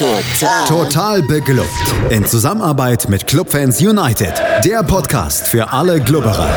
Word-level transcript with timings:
Total. 0.00 0.64
Total 0.66 1.22
beglückt. 1.22 1.68
In 2.08 2.24
Zusammenarbeit 2.24 3.10
mit 3.10 3.26
Clubfans 3.26 3.82
United. 3.82 4.32
Der 4.64 4.82
Podcast 4.82 5.46
für 5.46 5.70
alle 5.74 6.00
Glubberer. 6.00 6.48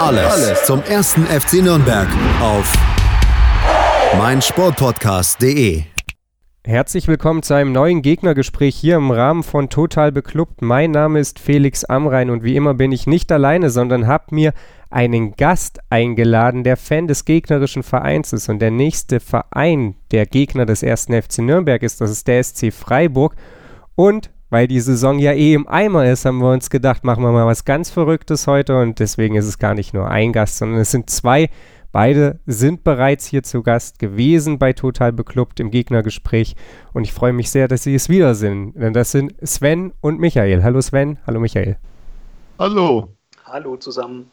Alles, 0.00 0.32
Alles 0.32 0.64
zum 0.64 0.82
ersten 0.82 1.24
FC 1.26 1.62
Nürnberg 1.62 2.08
auf 2.42 2.74
meinsportpodcast.de. 4.18 5.84
Herzlich 6.64 7.06
willkommen 7.06 7.44
zu 7.44 7.54
einem 7.54 7.70
neuen 7.70 8.02
Gegnergespräch 8.02 8.74
hier 8.74 8.96
im 8.96 9.12
Rahmen 9.12 9.44
von 9.44 9.68
Total 9.68 10.10
Beklubbt. 10.10 10.62
Mein 10.62 10.90
Name 10.90 11.20
ist 11.20 11.38
Felix 11.38 11.84
Amrein 11.84 12.30
und 12.30 12.42
wie 12.42 12.56
immer 12.56 12.74
bin 12.74 12.90
ich 12.90 13.06
nicht 13.06 13.30
alleine, 13.30 13.70
sondern 13.70 14.08
habe 14.08 14.34
mir 14.34 14.52
einen 14.96 15.36
Gast 15.36 15.78
eingeladen, 15.90 16.64
der 16.64 16.78
Fan 16.78 17.06
des 17.06 17.26
gegnerischen 17.26 17.82
Vereins 17.82 18.32
ist. 18.32 18.48
Und 18.48 18.60
der 18.60 18.70
nächste 18.70 19.20
Verein, 19.20 19.94
der 20.10 20.24
Gegner 20.24 20.64
des 20.64 20.82
ersten 20.82 21.12
FC 21.12 21.40
Nürnberg 21.40 21.82
ist, 21.82 22.00
das 22.00 22.10
ist 22.10 22.26
der 22.26 22.42
SC 22.42 22.72
Freiburg. 22.72 23.36
Und 23.94 24.30
weil 24.48 24.66
die 24.66 24.80
Saison 24.80 25.18
ja 25.18 25.32
eh 25.32 25.52
im 25.52 25.68
Eimer 25.68 26.10
ist, 26.10 26.24
haben 26.24 26.38
wir 26.38 26.50
uns 26.50 26.70
gedacht, 26.70 27.04
machen 27.04 27.22
wir 27.22 27.30
mal 27.30 27.44
was 27.44 27.66
ganz 27.66 27.90
Verrücktes 27.90 28.46
heute. 28.46 28.78
Und 28.78 28.98
deswegen 28.98 29.34
ist 29.34 29.44
es 29.44 29.58
gar 29.58 29.74
nicht 29.74 29.92
nur 29.92 30.08
ein 30.10 30.32
Gast, 30.32 30.56
sondern 30.56 30.80
es 30.80 30.92
sind 30.92 31.10
zwei. 31.10 31.50
Beide 31.92 32.40
sind 32.46 32.82
bereits 32.82 33.26
hier 33.26 33.42
zu 33.42 33.62
Gast 33.62 33.98
gewesen 33.98 34.58
bei 34.58 34.72
Total 34.72 35.12
Beklubbt 35.12 35.60
im 35.60 35.70
Gegnergespräch. 35.70 36.56
Und 36.94 37.04
ich 37.04 37.12
freue 37.12 37.34
mich 37.34 37.50
sehr, 37.50 37.68
dass 37.68 37.82
sie 37.82 37.94
es 37.94 38.08
wieder 38.08 38.34
sind. 38.34 38.72
Denn 38.74 38.94
das 38.94 39.12
sind 39.12 39.34
Sven 39.46 39.92
und 40.00 40.18
Michael. 40.20 40.62
Hallo 40.62 40.80
Sven, 40.80 41.18
hallo 41.26 41.38
Michael. 41.38 41.76
Hallo. 42.58 43.10
Hallo 43.44 43.76
zusammen. 43.76 44.30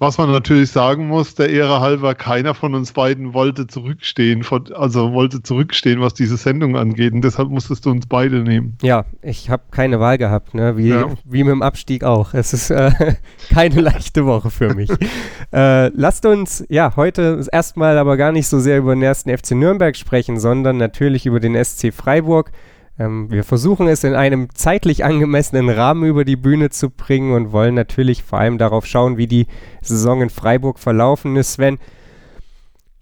Was 0.00 0.18
man 0.18 0.30
natürlich 0.30 0.70
sagen 0.70 1.06
muss, 1.06 1.34
der 1.34 1.50
Ehre 1.50 1.80
halber, 1.80 2.14
keiner 2.14 2.54
von 2.54 2.74
uns 2.74 2.92
beiden 2.92 3.32
wollte 3.32 3.66
zurückstehen, 3.66 4.44
also 4.74 5.12
wollte 5.12 5.42
zurückstehen, 5.42 6.00
was 6.00 6.14
diese 6.14 6.36
Sendung 6.36 6.76
angeht. 6.76 7.12
Und 7.12 7.22
deshalb 7.22 7.48
musstest 7.48 7.86
du 7.86 7.90
uns 7.90 8.06
beide 8.06 8.42
nehmen. 8.42 8.76
Ja, 8.82 9.04
ich 9.22 9.50
habe 9.50 9.62
keine 9.70 10.00
Wahl 10.00 10.18
gehabt, 10.18 10.52
ne? 10.52 10.76
wie, 10.76 10.88
ja. 10.88 11.06
wie 11.24 11.44
mit 11.44 11.52
dem 11.52 11.62
Abstieg 11.62 12.02
auch. 12.02 12.34
Es 12.34 12.52
ist 12.52 12.70
äh, 12.70 12.90
keine 13.50 13.80
leichte 13.80 14.26
Woche 14.26 14.50
für 14.50 14.74
mich. 14.74 14.90
äh, 15.52 15.88
lasst 15.88 16.26
uns 16.26 16.64
ja 16.68 16.94
heute 16.96 17.46
erstmal 17.52 17.96
aber 17.96 18.16
gar 18.16 18.32
nicht 18.32 18.48
so 18.48 18.58
sehr 18.58 18.78
über 18.78 18.94
den 18.94 19.02
ersten 19.02 19.36
FC 19.36 19.52
Nürnberg 19.52 19.96
sprechen, 19.96 20.40
sondern 20.40 20.76
natürlich 20.76 21.24
über 21.24 21.40
den 21.40 21.62
SC 21.62 21.94
Freiburg. 21.94 22.50
Ähm, 22.98 23.30
wir 23.30 23.44
versuchen 23.44 23.88
es 23.88 24.04
in 24.04 24.14
einem 24.14 24.48
zeitlich 24.54 25.04
angemessenen 25.04 25.68
Rahmen 25.68 26.04
über 26.04 26.24
die 26.24 26.36
Bühne 26.36 26.70
zu 26.70 26.90
bringen 26.90 27.32
und 27.32 27.52
wollen 27.52 27.74
natürlich 27.74 28.22
vor 28.22 28.38
allem 28.38 28.58
darauf 28.58 28.86
schauen, 28.86 29.16
wie 29.16 29.26
die 29.26 29.46
Saison 29.82 30.22
in 30.22 30.30
Freiburg 30.30 30.78
verlaufen 30.78 31.36
ist, 31.36 31.54
Sven. 31.54 31.78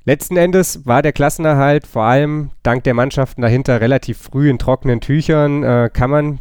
Letzten 0.04 0.36
Endes 0.36 0.84
war 0.84 1.02
der 1.02 1.12
Klassenerhalt 1.12 1.86
vor 1.86 2.02
allem 2.04 2.50
dank 2.62 2.82
der 2.84 2.94
Mannschaften 2.94 3.42
dahinter 3.42 3.80
relativ 3.80 4.18
früh 4.18 4.50
in 4.50 4.58
trockenen 4.58 5.00
Tüchern. 5.00 5.62
Äh, 5.62 5.90
kann 5.92 6.10
man 6.10 6.40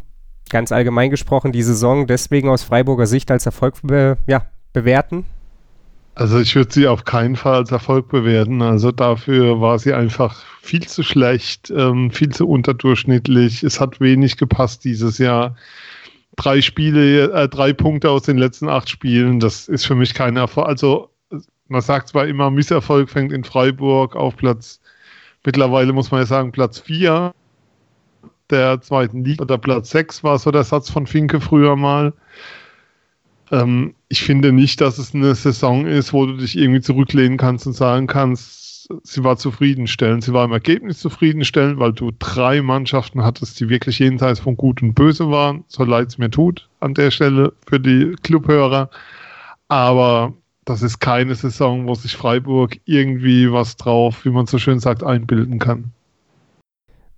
ganz 0.50 0.72
allgemein 0.72 1.10
gesprochen 1.10 1.52
die 1.52 1.62
Saison 1.62 2.06
deswegen 2.06 2.48
aus 2.48 2.64
Freiburger 2.64 3.06
Sicht 3.06 3.30
als 3.30 3.46
Erfolg 3.46 3.76
be 3.82 4.18
ja, 4.26 4.46
bewerten? 4.72 5.26
Also 6.14 6.38
ich 6.38 6.54
würde 6.54 6.72
sie 6.72 6.88
auf 6.88 7.04
keinen 7.04 7.36
Fall 7.36 7.54
als 7.54 7.70
Erfolg 7.72 8.08
bewerten. 8.08 8.60
Also 8.60 8.92
dafür 8.92 9.60
war 9.60 9.78
sie 9.78 9.94
einfach 9.94 10.44
viel 10.60 10.86
zu 10.86 11.02
schlecht, 11.02 11.70
ähm, 11.70 12.10
viel 12.10 12.30
zu 12.30 12.48
unterdurchschnittlich. 12.48 13.62
Es 13.62 13.80
hat 13.80 14.00
wenig 14.00 14.36
gepasst 14.36 14.84
dieses 14.84 15.18
Jahr. 15.18 15.56
Drei 16.36 16.60
Spiele, 16.60 17.32
äh, 17.32 17.48
drei 17.48 17.72
Punkte 17.72 18.10
aus 18.10 18.22
den 18.22 18.38
letzten 18.38 18.68
acht 18.68 18.88
Spielen, 18.90 19.40
das 19.40 19.68
ist 19.68 19.86
für 19.86 19.94
mich 19.94 20.14
kein 20.14 20.36
Erfolg. 20.36 20.66
Also 20.66 21.10
man 21.68 21.80
sagt 21.80 22.08
zwar 22.08 22.26
immer, 22.26 22.50
Misserfolg 22.50 23.10
fängt 23.10 23.32
in 23.32 23.44
Freiburg 23.44 24.16
auf 24.16 24.36
Platz, 24.36 24.80
mittlerweile 25.44 25.92
muss 25.92 26.10
man 26.10 26.20
ja 26.20 26.26
sagen, 26.26 26.52
Platz 26.52 26.78
vier 26.78 27.34
der 28.50 28.80
zweiten 28.82 29.24
Liga 29.24 29.42
oder 29.42 29.58
Platz 29.58 29.90
sechs 29.90 30.22
war 30.22 30.38
so 30.38 30.50
der 30.50 30.64
Satz 30.64 30.90
von 30.90 31.06
Finke 31.06 31.40
früher 31.40 31.76
mal. 31.76 32.12
Ähm, 33.52 33.94
ich 34.08 34.22
finde 34.22 34.52
nicht, 34.52 34.80
dass 34.80 34.98
es 34.98 35.14
eine 35.14 35.34
Saison 35.34 35.86
ist, 35.86 36.12
wo 36.12 36.26
du 36.26 36.36
dich 36.38 36.58
irgendwie 36.58 36.80
zurücklehnen 36.80 37.36
kannst 37.38 37.66
und 37.66 37.74
sagen 37.74 38.06
kannst, 38.06 38.88
sie 39.04 39.22
war 39.22 39.36
zufriedenstellend. 39.36 40.24
Sie 40.24 40.32
war 40.32 40.44
im 40.44 40.52
Ergebnis 40.52 40.98
zufriedenstellend, 40.98 41.78
weil 41.78 41.92
du 41.92 42.10
drei 42.18 42.62
Mannschaften 42.62 43.22
hattest, 43.22 43.60
die 43.60 43.68
wirklich 43.68 43.98
jenseits 43.98 44.40
von 44.40 44.56
Gut 44.56 44.82
und 44.82 44.94
Böse 44.94 45.30
waren. 45.30 45.64
So 45.68 45.84
leid 45.84 46.08
es 46.08 46.18
mir 46.18 46.30
tut 46.30 46.68
an 46.80 46.94
der 46.94 47.10
Stelle 47.10 47.52
für 47.66 47.78
die 47.78 48.16
Clubhörer. 48.22 48.90
Aber 49.68 50.32
das 50.64 50.82
ist 50.82 51.00
keine 51.00 51.34
Saison, 51.34 51.86
wo 51.86 51.94
sich 51.94 52.16
Freiburg 52.16 52.78
irgendwie 52.84 53.52
was 53.52 53.76
drauf, 53.76 54.24
wie 54.24 54.30
man 54.30 54.46
so 54.46 54.58
schön 54.58 54.80
sagt, 54.80 55.02
einbilden 55.02 55.58
kann. 55.58 55.92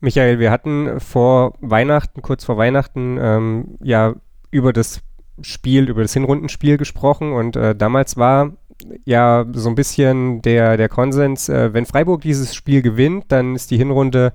Michael, 0.01 0.39
wir 0.39 0.51
hatten 0.51 1.01
vor 1.01 1.55
Weihnachten, 1.61 2.21
kurz 2.21 2.45
vor 2.45 2.59
Weihnachten, 2.59 3.19
ähm, 3.21 3.79
ja 3.83 4.15
über 4.51 4.73
das 4.73 5.01
Spiel, 5.41 5.89
über 5.89 6.03
das 6.03 6.13
Hinrundenspiel 6.13 6.77
gesprochen 6.77 7.33
und 7.33 7.57
äh, 7.57 7.75
damals 7.75 8.17
war 8.17 8.53
ja 9.05 9.47
so 9.53 9.69
ein 9.69 9.75
bisschen 9.75 10.43
der, 10.43 10.77
der 10.77 10.89
Konsens, 10.89 11.49
äh, 11.49 11.73
wenn 11.73 11.87
Freiburg 11.87 12.23
dieses 12.23 12.55
Spiel 12.55 12.83
gewinnt, 12.83 13.27
dann 13.29 13.55
ist 13.55 13.71
die 13.71 13.77
Hinrunde 13.77 14.33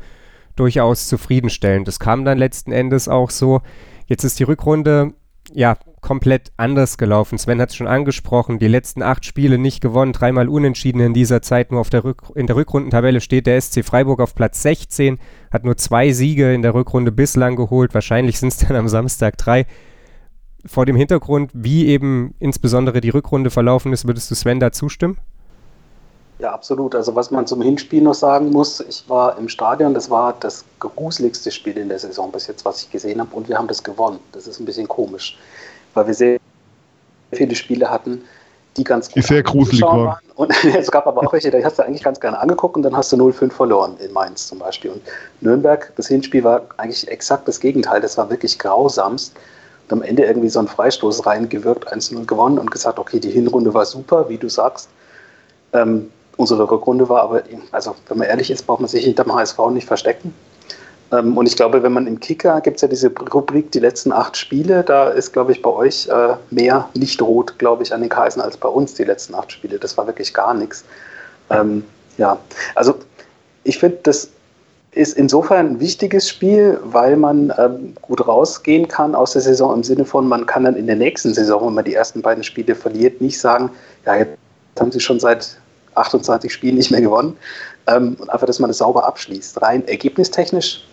durchaus 0.55 1.07
zufriedenstellend. 1.07 1.87
Das 1.87 1.99
kam 1.99 2.25
dann 2.25 2.37
letzten 2.37 2.71
Endes 2.71 3.07
auch 3.07 3.29
so. 3.29 3.61
Jetzt 4.07 4.23
ist 4.23 4.39
die 4.39 4.43
Rückrunde 4.43 5.13
ja 5.53 5.77
komplett 6.01 6.51
anders 6.57 6.97
gelaufen. 6.97 7.37
Sven 7.37 7.61
hat 7.61 7.69
es 7.69 7.75
schon 7.75 7.87
angesprochen, 7.87 8.59
die 8.59 8.67
letzten 8.67 9.01
acht 9.01 9.25
Spiele 9.25 9.57
nicht 9.57 9.81
gewonnen, 9.81 10.13
dreimal 10.13 10.47
unentschieden 10.47 11.01
in 11.01 11.13
dieser 11.13 11.41
Zeit. 11.41 11.71
Nur 11.71 11.81
auf 11.81 11.89
der 11.89 12.03
Rück 12.03 12.23
in 12.35 12.47
der 12.47 12.55
Rückrundentabelle 12.55 13.21
steht 13.21 13.47
der 13.47 13.59
SC 13.59 13.83
Freiburg 13.83 14.19
auf 14.19 14.35
Platz 14.35 14.61
16, 14.61 15.19
hat 15.51 15.66
nur 15.66 15.77
zwei 15.77 16.11
Siege 16.11 16.53
in 16.53 16.61
der 16.61 16.73
Rückrunde 16.73 17.11
bislang 17.11 17.55
geholt. 17.55 17.93
Wahrscheinlich 17.93 18.39
sind 18.39 18.49
es 18.49 18.57
dann 18.57 18.75
am 18.75 18.87
Samstag 18.87 19.37
drei 19.37 19.66
vor 20.66 20.86
dem 20.86 20.96
Hintergrund, 20.96 21.52
wie 21.53 21.88
eben 21.88 22.34
insbesondere 22.40 23.02
die 23.02 23.09
Rückrunde 23.09 23.50
verlaufen 23.50 23.94
ist, 23.94 24.08
würdest 24.08 24.30
du 24.31 24.36
Sven 24.36 24.59
da 24.59 24.72
zustimmen? 24.72 25.18
Ja, 26.40 26.53
absolut. 26.53 26.96
Also 26.96 27.16
was 27.16 27.31
man 27.31 27.46
zum 27.47 27.62
Hinspiel 27.62 28.02
noch 28.02 28.14
sagen 28.14 28.52
muss, 28.52 28.80
ich 28.80 29.03
war 29.09 29.38
im 29.38 29.50
Stadion, 29.50 29.94
das 29.94 30.09
war 30.09 30.36
das 30.40 30.64
gruseligste 30.80 31.52
Spiel 31.52 31.78
in 31.78 31.90
der 31.90 32.00
Saison 32.00 32.31
bis 32.31 32.47
jetzt, 32.47 32.64
was 32.64 32.81
ich 32.81 32.92
gesehen 32.92 33.20
habe, 33.20 33.36
und 33.36 33.50
wir 33.50 33.58
haben 33.58 33.68
das 33.68 33.84
gewonnen. 33.84 34.20
Das 34.31 34.47
ist 34.47 34.59
ein 34.59 34.66
bisschen 34.66 34.88
komisch, 34.88 35.38
weil 35.94 36.08
wir 36.08 36.14
sehr 36.14 36.40
viele 37.34 37.56
Spiele 37.56 37.90
hatten, 37.90 38.22
die 38.78 38.86
ganz 38.86 39.08
gut 39.08 39.18
die 39.18 39.22
sehr 39.22 39.44
gruselig 39.44 39.81
waren. 39.81 40.18
Und 40.36 40.53
es 40.64 40.90
gab 40.90 41.08
aber 41.08 41.28
auch 41.28 41.34
welche, 41.34 41.52
die 41.52 41.64
hast 41.64 41.78
du 41.78 41.84
eigentlich 41.84 42.03
ganz 42.03 42.22
gerne 42.22 42.40
angeguckt 42.40 42.78
und 42.78 42.84
dann 42.84 42.96
hast 42.96 43.12
du 43.12 43.18
0-5 43.18 43.52
verloren 43.52 43.97
in 44.00 44.14
Mainz 44.14 44.47
zum 44.47 44.59
Beispiel. 44.59 44.91
Und 44.91 45.02
Nürnberg, 45.41 45.91
das 45.97 46.08
Hinspiel 46.08 46.46
war 46.46 46.62
eigentlich 46.78 47.06
exakt 47.09 47.50
das 47.50 47.59
Gegenteil. 47.59 48.00
Das 48.00 48.18
war 48.18 48.30
wirklich 48.30 48.58
grausamst 48.58 49.34
am 49.94 50.01
Ende 50.01 50.23
irgendwie 50.23 50.50
so 50.50 50.59
einen 50.59 50.67
Freistoß 50.67 51.25
reingewirkt, 51.25 51.91
1-0 51.91 52.25
gewonnen 52.25 52.59
und 52.59 52.72
gesagt, 52.72 53.00
okay, 53.00 53.19
die 53.19 53.31
Hinrunde 53.31 53.73
war 53.73 53.85
super, 53.85 54.29
wie 54.29 54.38
du 54.38 54.50
sagst. 54.50 54.89
Ähm, 55.73 56.11
unsere 56.38 56.69
Rückrunde 56.69 57.09
war 57.09 57.23
aber, 57.23 57.44
also 57.72 57.95
wenn 58.07 58.17
man 58.17 58.28
ehrlich 58.28 58.49
ist, 58.49 58.66
braucht 58.66 58.79
man 58.79 58.89
sich 58.89 59.05
hinterm 59.05 59.33
HSV 59.33 59.59
nicht 59.72 59.88
verstecken. 59.88 60.33
Ähm, 61.11 61.38
und 61.38 61.47
ich 61.47 61.55
glaube, 61.55 61.83
wenn 61.83 61.94
man 61.94 62.07
im 62.07 62.19
Kicker, 62.19 62.61
gibt 62.61 62.78
es 62.78 62.81
ja 62.81 62.88
diese 62.88 63.11
Rubrik, 63.33 63.72
die 63.72 63.79
letzten 63.79 64.11
acht 64.11 64.38
Spiele, 64.38 64.83
da 64.83 65.09
ist, 65.09 65.33
glaube 65.33 65.51
ich, 65.51 65.61
bei 65.61 65.69
euch 65.69 66.07
äh, 66.07 66.35
mehr 66.51 66.89
nicht 66.94 67.22
rot, 67.22 67.57
glaube 67.57 67.83
ich, 67.83 67.94
an 67.94 68.01
den 68.01 68.09
Kaisen 68.09 68.41
als 68.41 68.57
bei 68.57 68.69
uns 68.69 68.94
die 68.94 69.03
letzten 69.03 69.35
acht 69.35 69.51
Spiele. 69.51 69.79
Das 69.79 69.97
war 69.97 70.07
wirklich 70.07 70.33
gar 70.33 70.53
nichts. 70.53 70.83
Ähm, 71.49 71.83
ja, 72.17 72.38
also 72.75 72.95
ich 73.63 73.79
finde, 73.79 73.99
das 74.03 74.29
ist 74.91 75.17
insofern 75.17 75.67
ein 75.67 75.79
wichtiges 75.79 76.27
Spiel, 76.27 76.79
weil 76.83 77.16
man 77.16 77.53
ähm, 77.57 77.94
gut 78.01 78.27
rausgehen 78.27 78.88
kann 78.88 79.13
aus 79.13 79.33
der 79.33 79.41
Saison 79.41 79.75
im 79.75 79.83
Sinne 79.83 80.03
von, 80.03 80.27
man 80.27 80.45
kann 80.45 80.63
dann 80.63 80.75
in 80.75 80.88
der 80.88 80.95
nächsten 80.95 81.33
Saison, 81.33 81.67
wenn 81.67 81.75
man 81.75 81.85
die 81.85 81.94
ersten 81.94 82.22
beiden 82.22 82.44
Spiele 82.44 82.73
verliert, 82.73 83.22
nicht 83.22 83.39
sagen, 83.39 83.69
ja, 84.05 84.16
jetzt 84.16 84.38
haben 84.79 84.91
sie 84.91 84.99
schon 84.99 85.19
seit 85.19 85.57
28 85.95 86.51
Spielen 86.51 86.75
nicht 86.75 86.91
mehr 86.91 87.01
gewonnen. 87.01 87.38
Ähm, 87.88 88.16
und 88.19 88.29
einfach, 88.29 88.47
dass 88.47 88.59
man 88.59 88.69
das 88.69 88.79
sauber 88.79 89.05
abschließt. 89.05 89.61
Rein 89.61 89.88
ergebnistechnisch, 89.88 90.85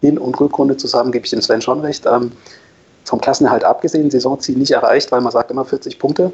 Hin- 0.00 0.18
und 0.18 0.38
Rückrunde 0.40 0.76
zusammen, 0.76 1.12
gebe 1.12 1.24
ich 1.24 1.30
dem 1.30 1.42
Sven 1.42 1.60
schon 1.60 1.80
recht. 1.80 2.06
Ähm, 2.06 2.32
vom 3.04 3.20
Klassenerhalt 3.20 3.64
abgesehen, 3.64 4.10
Saisonziel 4.10 4.56
nicht 4.56 4.70
erreicht, 4.70 5.12
weil 5.12 5.20
man 5.20 5.32
sagt 5.32 5.50
immer 5.50 5.64
40 5.64 5.98
Punkte, 5.98 6.32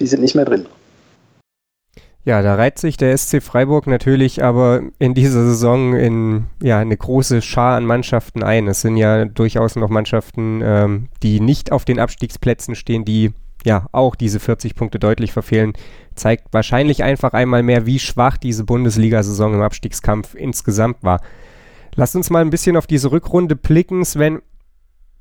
die 0.00 0.06
sind 0.06 0.20
nicht 0.20 0.34
mehr 0.34 0.44
drin. 0.44 0.66
Ja, 2.24 2.40
da 2.40 2.54
reiht 2.54 2.78
sich 2.78 2.96
der 2.96 3.16
SC 3.16 3.42
Freiburg 3.42 3.88
natürlich 3.88 4.44
aber 4.44 4.82
in 5.00 5.12
dieser 5.12 5.44
Saison 5.44 5.94
in 5.96 6.46
ja, 6.62 6.78
eine 6.78 6.96
große 6.96 7.42
Schar 7.42 7.76
an 7.76 7.84
Mannschaften 7.84 8.44
ein. 8.44 8.68
Es 8.68 8.82
sind 8.82 8.96
ja 8.96 9.24
durchaus 9.24 9.74
noch 9.74 9.88
Mannschaften, 9.88 10.60
ähm, 10.62 11.08
die 11.24 11.40
nicht 11.40 11.72
auf 11.72 11.84
den 11.84 11.98
Abstiegsplätzen 11.98 12.76
stehen, 12.76 13.04
die 13.04 13.32
ja 13.64 13.86
auch 13.90 14.14
diese 14.14 14.38
40 14.38 14.76
Punkte 14.76 15.00
deutlich 15.00 15.32
verfehlen. 15.32 15.72
Zeigt 16.14 16.52
wahrscheinlich 16.52 17.02
einfach 17.02 17.32
einmal 17.32 17.64
mehr, 17.64 17.86
wie 17.86 17.98
schwach 17.98 18.36
diese 18.36 18.64
Bundesliga-Saison 18.64 19.54
im 19.54 19.62
Abstiegskampf 19.62 20.34
insgesamt 20.36 21.02
war. 21.02 21.20
Lass 21.96 22.14
uns 22.14 22.30
mal 22.30 22.42
ein 22.42 22.50
bisschen 22.50 22.76
auf 22.76 22.86
diese 22.86 23.10
Rückrunde 23.10 23.56
blicken, 23.56 24.04
Sven. 24.04 24.40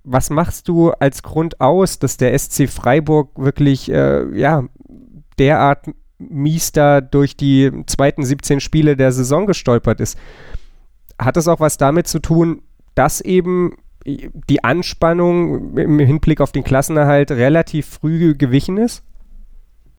Was 0.03 0.29
machst 0.29 0.67
du 0.67 0.91
als 0.91 1.23
Grund 1.23 1.61
aus, 1.61 1.97
dass 1.97 2.17
der 2.17 2.37
SC 2.37 2.69
Freiburg 2.69 3.31
wirklich 3.37 3.91
äh, 3.91 4.37
ja 4.37 4.65
derart 5.37 5.87
mies 6.29 6.71
da 6.71 7.01
durch 7.01 7.35
die 7.35 7.71
zweiten 7.87 8.23
17 8.23 8.59
Spiele 8.59 8.95
der 8.95 9.11
Saison 9.11 9.45
gestolpert 9.45 9.99
ist. 9.99 10.17
hat 11.17 11.37
es 11.37 11.47
auch 11.47 11.59
was 11.59 11.77
damit 11.77 12.07
zu 12.07 12.19
tun, 12.19 12.61
dass 12.95 13.21
eben 13.21 13.75
die 14.05 14.63
Anspannung 14.63 15.77
im 15.77 15.99
Hinblick 15.99 16.41
auf 16.41 16.51
den 16.51 16.63
Klassenerhalt 16.63 17.31
relativ 17.31 17.85
früh 17.87 18.35
gewichen 18.35 18.77
ist? 18.77 19.03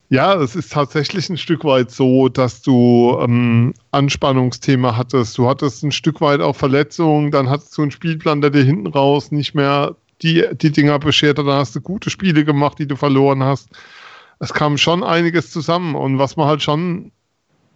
Ja, 0.09 0.35
es 0.35 0.57
ist 0.57 0.73
tatsächlich 0.73 1.31
ein 1.31 1.39
Stück 1.39 1.65
weit 1.65 1.91
so, 1.91 2.29
dass 2.29 2.61
du 2.61 3.17
ähm, 3.23 3.73
Anspannungsthema 3.93 4.95
hattest. 4.95 5.39
Du 5.39 5.49
hattest 5.49 5.83
ein 5.85 5.93
Stück 5.93 6.21
weit 6.21 6.43
auch 6.43 6.55
Verletzungen, 6.55 7.31
dann 7.31 7.49
hattest 7.49 7.79
du 7.79 7.83
einen 7.83 7.93
Spielplan, 7.93 8.43
der 8.43 8.51
dir 8.51 8.63
hinten 8.63 8.89
raus 8.89 9.33
nicht 9.33 9.55
mehr 9.55 9.97
die, 10.21 10.45
die 10.53 10.71
Dinger 10.71 10.99
beschert 10.99 11.39
hat. 11.39 11.47
Dann 11.47 11.59
hast 11.59 11.75
du 11.77 11.81
gute 11.81 12.11
Spiele 12.11 12.45
gemacht, 12.45 12.79
die 12.79 12.87
du 12.87 12.97
verloren 12.97 13.43
hast. 13.43 13.71
Es 14.43 14.53
kam 14.53 14.77
schon 14.77 15.05
einiges 15.05 15.53
zusammen. 15.53 15.95
Und 15.95 16.19
was 16.19 16.37
man 16.37 16.49
halt 16.49 16.63
schon 16.65 17.13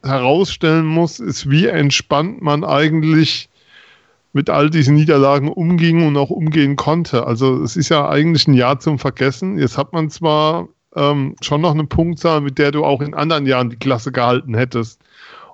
herausstellen 0.02 0.84
muss, 0.84 1.20
ist, 1.20 1.48
wie 1.48 1.66
entspannt 1.66 2.42
man 2.42 2.64
eigentlich 2.64 3.48
mit 4.32 4.50
all 4.50 4.68
diesen 4.68 4.96
Niederlagen 4.96 5.48
umging 5.48 6.04
und 6.04 6.16
auch 6.16 6.30
umgehen 6.30 6.74
konnte. 6.74 7.24
Also 7.24 7.62
es 7.62 7.76
ist 7.76 7.88
ja 7.88 8.08
eigentlich 8.08 8.48
ein 8.48 8.54
Jahr 8.54 8.80
zum 8.80 8.98
Vergessen. 8.98 9.58
Jetzt 9.58 9.78
hat 9.78 9.92
man 9.92 10.10
zwar 10.10 10.66
ähm, 10.96 11.36
schon 11.40 11.60
noch 11.60 11.70
eine 11.70 11.84
Punktzahl, 11.84 12.40
mit 12.40 12.58
der 12.58 12.72
du 12.72 12.84
auch 12.84 13.00
in 13.00 13.14
anderen 13.14 13.46
Jahren 13.46 13.70
die 13.70 13.76
Klasse 13.78 14.10
gehalten 14.10 14.54
hättest. 14.54 15.00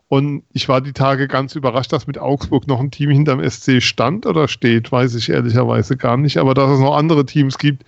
Und 0.08 0.44
ich 0.54 0.66
war 0.70 0.80
die 0.80 0.94
Tage 0.94 1.28
ganz 1.28 1.54
überrascht, 1.56 1.92
dass 1.92 2.06
mit 2.06 2.16
Augsburg 2.16 2.66
noch 2.66 2.80
ein 2.80 2.90
Team 2.90 3.10
hinterm 3.10 3.46
SC 3.46 3.82
stand 3.82 4.24
oder 4.24 4.48
steht, 4.48 4.90
weiß 4.90 5.14
ich 5.16 5.28
ehrlicherweise 5.28 5.98
gar 5.98 6.16
nicht. 6.16 6.38
Aber 6.38 6.54
dass 6.54 6.70
es 6.70 6.80
noch 6.80 6.96
andere 6.96 7.26
Teams 7.26 7.58
gibt, 7.58 7.84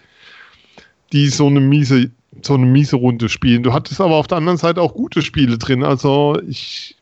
die 1.15 1.29
so 1.29 1.47
eine 1.47 1.61
miese, 1.61 2.11
so 2.43 2.55
eine 2.55 2.67
miese 2.67 2.97
Runde 2.97 3.29
spielen. 3.29 3.63
Du 3.63 3.73
hattest 3.73 4.01
aber 4.01 4.17
auf 4.17 4.27
der 4.27 4.39
anderen 4.39 4.59
Seite 4.59 4.81
auch 4.83 4.95
gute 4.95 5.23
Spiele 5.23 5.59
drin. 5.59 5.83
Also 5.83 6.39
ich 6.49 6.97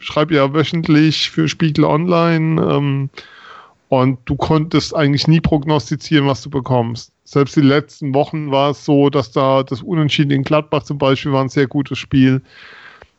schreibe 0.00 0.34
ja 0.34 0.52
wöchentlich 0.52 1.30
für 1.30 1.48
Spiegel 1.48 1.84
Online 1.84 2.60
ähm, 2.62 3.10
und 3.88 4.18
du 4.24 4.36
konntest 4.36 4.94
eigentlich 4.94 5.28
nie 5.28 5.40
prognostizieren, 5.40 6.26
was 6.26 6.42
du 6.42 6.50
bekommst. 6.50 7.12
Selbst 7.24 7.56
die 7.56 7.60
letzten 7.60 8.14
Wochen 8.14 8.50
war 8.50 8.70
es 8.70 8.84
so, 8.84 9.10
dass 9.10 9.32
da 9.32 9.62
das 9.62 9.82
Unentschieden 9.82 10.30
in 10.30 10.42
Gladbach 10.42 10.82
zum 10.82 10.98
Beispiel 10.98 11.32
war 11.32 11.42
ein 11.42 11.48
sehr 11.48 11.66
gutes 11.66 11.98
Spiel. 11.98 12.42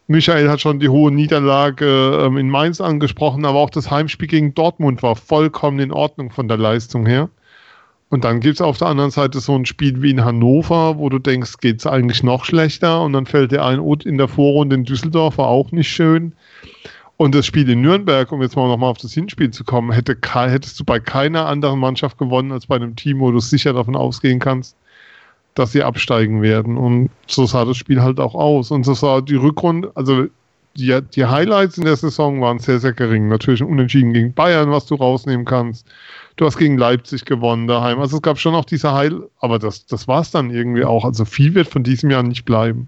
Michael 0.07 0.49
hat 0.49 0.61
schon 0.61 0.79
die 0.79 0.87
hohe 0.87 1.11
Niederlage 1.11 2.21
ähm, 2.23 2.37
in 2.37 2.49
Mainz 2.49 2.79
angesprochen, 2.79 3.43
aber 3.45 3.59
auch 3.59 3.69
das 3.69 3.91
Heimspiel 3.91 4.27
gegen 4.27 4.53
Dortmund 4.53 5.03
war 5.03 5.17
vollkommen 5.17 5.79
in 5.79 5.91
Ordnung 5.91 6.31
von 6.31 6.47
der 6.47 6.57
Leistung 6.57 7.05
her. 7.05 7.29
Und 8.09 8.23
dann 8.23 8.39
gibt 8.39 8.55
es 8.55 8.61
auf 8.61 8.77
der 8.77 8.87
anderen 8.87 9.11
Seite 9.11 9.39
so 9.39 9.55
ein 9.55 9.65
Spiel 9.65 10.01
wie 10.01 10.11
in 10.11 10.23
Hannover, 10.23 10.97
wo 10.97 11.09
du 11.09 11.19
denkst, 11.19 11.57
geht 11.57 11.79
es 11.79 11.87
eigentlich 11.87 12.23
noch 12.23 12.45
schlechter 12.45 13.01
und 13.01 13.13
dann 13.13 13.25
fällt 13.25 13.51
dir 13.51 13.65
ein, 13.65 13.79
oh, 13.79 13.95
in 13.95 14.17
der 14.17 14.29
Vorrunde 14.29 14.75
in 14.77 14.85
Düsseldorf 14.85 15.37
war 15.37 15.47
auch 15.47 15.71
nicht 15.71 15.89
schön. 15.89 16.33
Und 17.17 17.33
das 17.33 17.45
Spiel 17.45 17.67
in 17.69 17.81
Nürnberg, 17.81 18.31
um 18.31 18.41
jetzt 18.41 18.55
mal 18.55 18.67
nochmal 18.67 18.91
auf 18.91 18.99
das 18.99 19.13
Hinspiel 19.13 19.49
zu 19.51 19.63
kommen, 19.63 19.91
hätte, 19.91 20.15
hättest 20.33 20.79
du 20.79 20.85
bei 20.85 20.99
keiner 20.99 21.47
anderen 21.47 21.79
Mannschaft 21.79 22.17
gewonnen 22.17 22.51
als 22.51 22.67
bei 22.67 22.75
einem 22.75 22.95
Team, 22.95 23.19
wo 23.19 23.31
du 23.31 23.39
sicher 23.39 23.73
davon 23.73 23.95
ausgehen 23.95 24.39
kannst, 24.39 24.77
dass 25.55 25.71
sie 25.71 25.83
absteigen 25.83 26.41
werden. 26.43 26.77
Und 26.77 27.09
so 27.25 27.45
sah 27.45 27.65
das 27.65 27.75
Spiel 27.75 28.01
halt 28.01 28.19
auch 28.19 28.35
aus. 28.35 28.69
Und 28.69 28.85
so 28.85 28.93
sah 28.93 29.19
die 29.21 29.35
Rückrunde, 29.35 29.91
also 29.95 30.27
die, 30.77 30.99
die 31.15 31.25
Highlights 31.25 31.77
in 31.77 31.85
der 31.85 31.95
Saison 31.95 32.39
waren 32.39 32.59
sehr, 32.59 32.79
sehr 32.79 32.93
gering. 32.93 33.27
Natürlich 33.27 33.61
ein 33.61 33.67
Unentschieden 33.67 34.13
gegen 34.13 34.33
Bayern, 34.33 34.71
was 34.71 34.85
du 34.85 34.95
rausnehmen 34.95 35.45
kannst. 35.45 35.87
Du 36.35 36.45
hast 36.45 36.57
gegen 36.57 36.77
Leipzig 36.77 37.25
gewonnen 37.25 37.67
daheim. 37.67 37.99
Also 37.99 38.17
es 38.17 38.21
gab 38.21 38.37
schon 38.37 38.53
auch 38.53 38.65
diese 38.65 38.93
Heil, 38.93 39.23
aber 39.39 39.57
das, 39.57 39.87
das 39.87 40.07
war 40.07 40.21
es 40.21 40.29
dann 40.29 40.51
irgendwie 40.51 40.85
auch. 40.85 41.03
Also 41.03 41.25
viel 41.25 41.55
wird 41.55 41.67
von 41.67 41.83
diesem 41.83 42.11
Jahr 42.11 42.21
nicht 42.21 42.45
bleiben. 42.45 42.87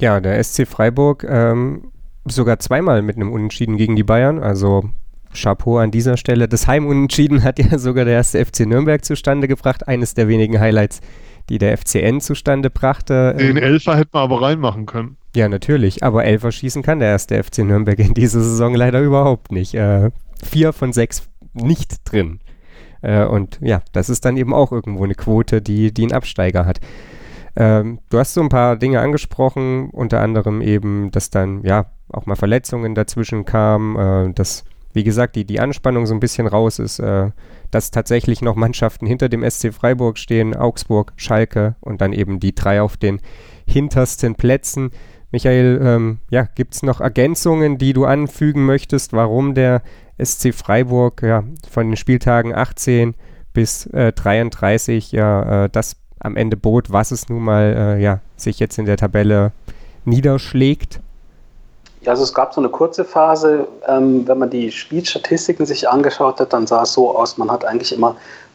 Ja, 0.00 0.20
der 0.20 0.42
SC 0.42 0.66
Freiburg 0.66 1.24
ähm, 1.28 1.92
sogar 2.24 2.58
zweimal 2.58 3.02
mit 3.02 3.14
einem 3.14 3.30
Unentschieden 3.30 3.76
gegen 3.76 3.94
die 3.94 4.02
Bayern. 4.02 4.40
Also 4.40 4.90
Chapeau 5.32 5.78
an 5.78 5.92
dieser 5.92 6.16
Stelle. 6.16 6.48
Das 6.48 6.66
Heimunentschieden 6.66 7.44
hat 7.44 7.60
ja 7.60 7.78
sogar 7.78 8.04
der 8.04 8.14
erste 8.14 8.44
FC 8.44 8.66
Nürnberg 8.66 9.04
zustande 9.04 9.46
gebracht. 9.46 9.86
Eines 9.86 10.14
der 10.14 10.26
wenigen 10.26 10.58
Highlights, 10.58 11.00
die 11.48 11.58
der 11.58 11.78
FCN 11.78 12.20
zustande 12.20 12.70
brachte. 12.70 13.36
Den 13.38 13.56
Elfer 13.56 13.96
hätten 13.96 14.14
wir 14.14 14.20
aber 14.20 14.42
reinmachen 14.42 14.86
können. 14.86 15.16
Ja, 15.34 15.48
natürlich. 15.48 16.02
Aber 16.02 16.24
Elfer 16.24 16.52
schießen 16.52 16.82
kann 16.82 17.00
der 17.00 17.08
erste 17.08 17.42
FC 17.42 17.58
Nürnberg 17.58 17.98
in 17.98 18.14
dieser 18.14 18.40
Saison 18.40 18.74
leider 18.74 19.00
überhaupt 19.00 19.52
nicht. 19.52 19.74
Äh, 19.74 20.10
vier 20.42 20.72
von 20.72 20.92
sechs 20.92 21.28
nicht 21.54 22.00
drin. 22.04 22.40
Äh, 23.02 23.24
und 23.24 23.58
ja, 23.60 23.82
das 23.92 24.08
ist 24.08 24.24
dann 24.24 24.36
eben 24.36 24.54
auch 24.54 24.72
irgendwo 24.72 25.04
eine 25.04 25.14
Quote, 25.14 25.60
die, 25.60 25.92
die 25.92 26.02
einen 26.02 26.12
Absteiger 26.12 26.66
hat. 26.66 26.80
Ähm, 27.56 28.00
du 28.10 28.18
hast 28.18 28.34
so 28.34 28.40
ein 28.40 28.48
paar 28.48 28.76
Dinge 28.76 29.00
angesprochen, 29.00 29.90
unter 29.90 30.20
anderem 30.20 30.60
eben, 30.60 31.10
dass 31.10 31.30
dann 31.30 31.62
ja 31.62 31.86
auch 32.08 32.26
mal 32.26 32.34
Verletzungen 32.36 32.94
dazwischen 32.94 33.44
kamen, 33.44 33.96
äh, 33.96 34.32
dass, 34.32 34.64
wie 34.92 35.04
gesagt, 35.04 35.36
die, 35.36 35.44
die 35.44 35.60
Anspannung 35.60 36.06
so 36.06 36.14
ein 36.14 36.20
bisschen 36.20 36.46
raus 36.46 36.78
ist, 36.78 36.98
äh, 36.98 37.30
dass 37.70 37.90
tatsächlich 37.90 38.40
noch 38.40 38.56
Mannschaften 38.56 39.06
hinter 39.06 39.28
dem 39.28 39.48
SC 39.48 39.72
Freiburg 39.72 40.18
stehen, 40.18 40.56
Augsburg, 40.56 41.12
Schalke 41.16 41.76
und 41.80 42.00
dann 42.00 42.12
eben 42.12 42.40
die 42.40 42.54
drei 42.54 42.82
auf 42.82 42.96
den 42.96 43.20
hintersten 43.66 44.34
Plätzen. 44.34 44.90
Michael, 45.34 45.80
ähm, 45.82 46.18
ja, 46.30 46.46
gibt 46.54 46.76
es 46.76 46.84
noch 46.84 47.00
Ergänzungen, 47.00 47.76
die 47.76 47.92
du 47.92 48.04
anfügen 48.04 48.64
möchtest, 48.66 49.12
warum 49.12 49.56
der 49.56 49.82
SC 50.22 50.54
Freiburg 50.54 51.22
ja, 51.22 51.42
von 51.68 51.88
den 51.88 51.96
Spieltagen 51.96 52.54
18 52.54 53.16
bis 53.52 53.86
äh, 53.86 54.12
33 54.12 55.10
ja 55.10 55.64
äh, 55.64 55.68
das 55.68 55.96
am 56.20 56.36
Ende 56.36 56.56
bot, 56.56 56.92
was 56.92 57.10
es 57.10 57.28
nun 57.28 57.42
mal 57.42 57.96
äh, 57.98 58.00
ja, 58.00 58.20
sich 58.36 58.60
jetzt 58.60 58.78
in 58.78 58.86
der 58.86 58.96
Tabelle 58.96 59.50
niederschlägt? 60.04 61.00
Ja, 62.02 62.12
also 62.12 62.22
es 62.22 62.32
gab 62.32 62.54
so 62.54 62.60
eine 62.60 62.68
kurze 62.68 63.04
Phase, 63.04 63.66
ähm, 63.88 64.28
wenn 64.28 64.38
man 64.38 64.50
die 64.50 64.70
Spielstatistiken 64.70 65.66
sich 65.66 65.88
angeschaut 65.88 66.38
hat, 66.38 66.52
dann 66.52 66.68
sah 66.68 66.84
es 66.84 66.92
so 66.92 67.18
aus, 67.18 67.38
man 67.38 67.50
hat 67.50 67.64
eigentlich 67.64 67.92
immer 67.92 68.14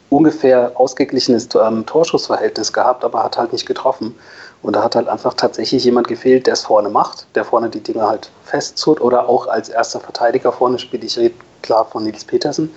ungefähr 0.10 0.72
ausgeglichenes 0.76 1.50
ähm, 1.62 1.86
Torschussverhältnis 1.86 2.72
gehabt, 2.72 3.04
aber 3.04 3.22
hat 3.22 3.38
halt 3.38 3.52
nicht 3.52 3.66
getroffen. 3.66 4.16
Und 4.62 4.76
da 4.76 4.84
hat 4.84 4.96
halt 4.96 5.08
einfach 5.08 5.34
tatsächlich 5.34 5.84
jemand 5.86 6.08
gefehlt, 6.08 6.46
der 6.46 6.54
es 6.54 6.64
vorne 6.64 6.90
macht, 6.90 7.28
der 7.36 7.46
vorne 7.46 7.70
die 7.70 7.82
Dinge 7.82 8.08
halt 8.08 8.30
festzurrt 8.44 9.00
oder 9.00 9.30
auch 9.30 9.48
als 9.48 9.70
erster 9.70 10.00
Verteidiger 10.00 10.52
vorne 10.52 10.80
spielt. 10.80 11.04
Ich 11.04 11.18
rede 11.18 11.36
klar 11.62 11.86
von 11.86 12.04
Nils 12.04 12.26
Petersen. 12.26 12.72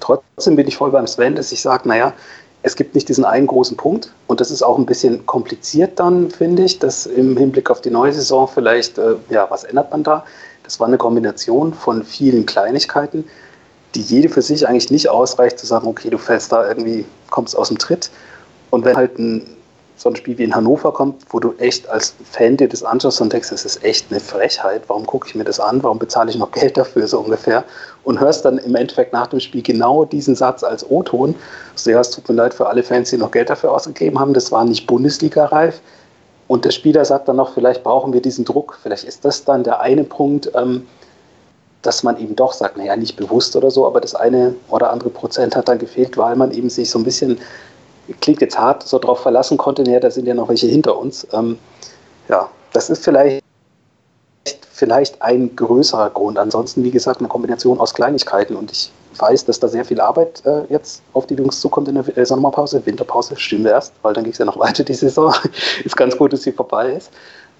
Trotzdem 0.00 0.56
bin 0.56 0.68
ich 0.68 0.76
voll 0.76 0.90
beim 0.90 1.06
Sven, 1.06 1.34
dass 1.34 1.50
ich 1.50 1.62
sage, 1.62 1.88
naja, 1.88 2.12
es 2.62 2.76
gibt 2.76 2.94
nicht 2.94 3.08
diesen 3.08 3.24
einen 3.24 3.46
großen 3.46 3.76
Punkt 3.76 4.10
und 4.26 4.40
das 4.40 4.50
ist 4.50 4.62
auch 4.62 4.78
ein 4.78 4.86
bisschen 4.86 5.26
kompliziert 5.26 6.00
dann, 6.00 6.30
finde 6.30 6.64
ich, 6.64 6.78
dass 6.78 7.04
im 7.04 7.36
Hinblick 7.36 7.70
auf 7.70 7.82
die 7.82 7.90
neue 7.90 8.12
Saison 8.12 8.48
vielleicht, 8.48 8.96
äh, 8.96 9.16
ja, 9.28 9.46
was 9.50 9.64
ändert 9.64 9.90
man 9.90 10.02
da? 10.02 10.24
Das 10.62 10.80
war 10.80 10.86
eine 10.86 10.96
Kombination 10.96 11.74
von 11.74 12.02
vielen 12.04 12.46
Kleinigkeiten, 12.46 13.24
die 13.94 14.00
jede 14.00 14.30
für 14.30 14.40
sich 14.40 14.66
eigentlich 14.66 14.90
nicht 14.90 15.10
ausreicht, 15.10 15.58
zu 15.58 15.66
sagen, 15.66 15.86
okay, 15.86 16.08
du 16.08 16.16
fällst 16.16 16.52
da 16.52 16.66
irgendwie, 16.66 17.04
kommst 17.30 17.56
aus 17.56 17.68
dem 17.68 17.78
Tritt. 17.78 18.10
Und 18.70 18.84
wenn 18.86 18.96
halt 18.96 19.18
ein 19.18 19.46
so 19.96 20.08
ein 20.08 20.16
Spiel 20.16 20.36
wie 20.38 20.44
in 20.44 20.54
Hannover 20.54 20.92
kommt, 20.92 21.22
wo 21.30 21.38
du 21.38 21.54
echt 21.58 21.88
als 21.88 22.14
Fan 22.30 22.56
dir 22.56 22.68
das 22.68 22.82
anschaust 22.82 23.20
und 23.20 23.32
denkst, 23.32 23.50
das 23.50 23.64
ist 23.64 23.84
echt 23.84 24.10
eine 24.10 24.20
Frechheit, 24.20 24.82
warum 24.88 25.06
gucke 25.06 25.28
ich 25.28 25.34
mir 25.34 25.44
das 25.44 25.60
an, 25.60 25.82
warum 25.82 25.98
bezahle 25.98 26.30
ich 26.30 26.38
noch 26.38 26.50
Geld 26.52 26.76
dafür, 26.76 27.06
so 27.06 27.20
ungefähr, 27.20 27.64
und 28.02 28.20
hörst 28.20 28.44
dann 28.44 28.58
im 28.58 28.74
Endeffekt 28.74 29.12
nach 29.12 29.28
dem 29.28 29.40
Spiel 29.40 29.62
genau 29.62 30.04
diesen 30.04 30.34
Satz 30.34 30.64
als 30.64 30.88
O-Ton. 30.90 31.34
Also 31.72 31.90
ja, 31.90 32.00
es 32.00 32.10
tut 32.10 32.28
mir 32.28 32.34
leid 32.34 32.54
für 32.54 32.66
alle 32.66 32.82
Fans, 32.82 33.10
die 33.10 33.16
noch 33.16 33.30
Geld 33.30 33.50
dafür 33.50 33.72
ausgegeben 33.72 34.18
haben, 34.18 34.34
das 34.34 34.50
war 34.50 34.64
nicht 34.64 34.86
Bundesliga-reif. 34.86 35.80
Und 36.46 36.64
der 36.64 36.70
Spieler 36.70 37.04
sagt 37.04 37.28
dann 37.28 37.36
noch, 37.36 37.54
vielleicht 37.54 37.82
brauchen 37.82 38.12
wir 38.12 38.20
diesen 38.20 38.44
Druck, 38.44 38.78
vielleicht 38.82 39.04
ist 39.04 39.24
das 39.24 39.44
dann 39.44 39.64
der 39.64 39.80
eine 39.80 40.04
Punkt, 40.04 40.50
ähm, 40.54 40.86
dass 41.80 42.02
man 42.02 42.18
eben 42.18 42.34
doch 42.34 42.52
sagt, 42.52 42.76
naja, 42.76 42.96
nicht 42.96 43.16
bewusst 43.16 43.56
oder 43.56 43.70
so, 43.70 43.86
aber 43.86 44.00
das 44.00 44.14
eine 44.14 44.54
oder 44.68 44.90
andere 44.90 45.10
Prozent 45.10 45.54
hat 45.54 45.68
dann 45.68 45.78
gefehlt, 45.78 46.16
weil 46.16 46.34
man 46.36 46.50
eben 46.50 46.70
sich 46.70 46.90
so 46.90 46.98
ein 46.98 47.04
bisschen 47.04 47.38
klingt 48.20 48.40
jetzt 48.40 48.58
hart, 48.58 48.82
so 48.82 48.98
darauf 48.98 49.20
verlassen 49.20 49.56
konnte, 49.56 49.82
naja, 49.82 50.00
da 50.00 50.10
sind 50.10 50.26
ja 50.26 50.34
noch 50.34 50.48
welche 50.48 50.66
hinter 50.66 50.98
uns. 50.98 51.26
Ähm, 51.32 51.58
ja, 52.28 52.48
das 52.72 52.90
ist 52.90 53.04
vielleicht, 53.04 53.44
vielleicht 54.72 55.22
ein 55.22 55.54
größerer 55.56 56.10
Grund. 56.10 56.38
Ansonsten, 56.38 56.84
wie 56.84 56.90
gesagt, 56.90 57.20
eine 57.20 57.28
Kombination 57.28 57.80
aus 57.80 57.94
Kleinigkeiten 57.94 58.56
und 58.56 58.72
ich 58.72 58.92
weiß, 59.16 59.44
dass 59.44 59.60
da 59.60 59.68
sehr 59.68 59.84
viel 59.84 60.00
Arbeit 60.00 60.42
äh, 60.44 60.62
jetzt 60.68 61.02
auf 61.12 61.26
die 61.26 61.34
Jungs 61.34 61.60
zukommt 61.60 61.88
in 61.88 61.94
der 61.94 62.18
äh, 62.18 62.26
Sommerpause, 62.26 62.84
Winterpause, 62.84 63.36
stimmt 63.36 63.66
erst, 63.66 63.92
weil 64.02 64.12
dann 64.12 64.24
ging 64.24 64.32
es 64.32 64.38
ja 64.38 64.44
noch 64.44 64.58
weiter 64.58 64.84
die 64.84 64.94
Saison. 64.94 65.32
ist 65.84 65.96
ganz 65.96 66.16
gut, 66.16 66.32
dass 66.32 66.42
sie 66.42 66.52
vorbei 66.52 66.92
ist. 66.92 67.10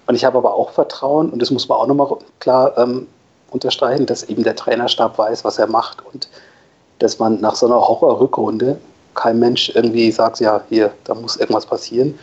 Und 0.07 0.15
ich 0.15 0.25
habe 0.25 0.37
aber 0.37 0.53
auch 0.53 0.71
Vertrauen, 0.71 1.29
und 1.29 1.41
das 1.41 1.49
muss 1.49 1.67
man 1.67 1.79
auch 1.79 1.87
nochmal 1.87 2.17
klar 2.39 2.77
ähm, 2.77 3.07
unterstreichen, 3.49 4.05
dass 4.05 4.23
eben 4.23 4.43
der 4.43 4.55
Trainerstab 4.55 5.17
weiß, 5.17 5.43
was 5.45 5.57
er 5.57 5.67
macht 5.67 6.05
und 6.13 6.29
dass 6.99 7.19
man 7.19 7.41
nach 7.41 7.55
so 7.55 7.65
einer 7.65 7.79
Horrorrückrunde 7.79 8.77
kein 9.15 9.39
Mensch 9.39 9.71
irgendwie 9.73 10.11
sagt, 10.11 10.39
ja, 10.39 10.61
hier, 10.69 10.91
da 11.05 11.15
muss 11.15 11.37
irgendwas 11.37 11.65
passieren, 11.65 12.17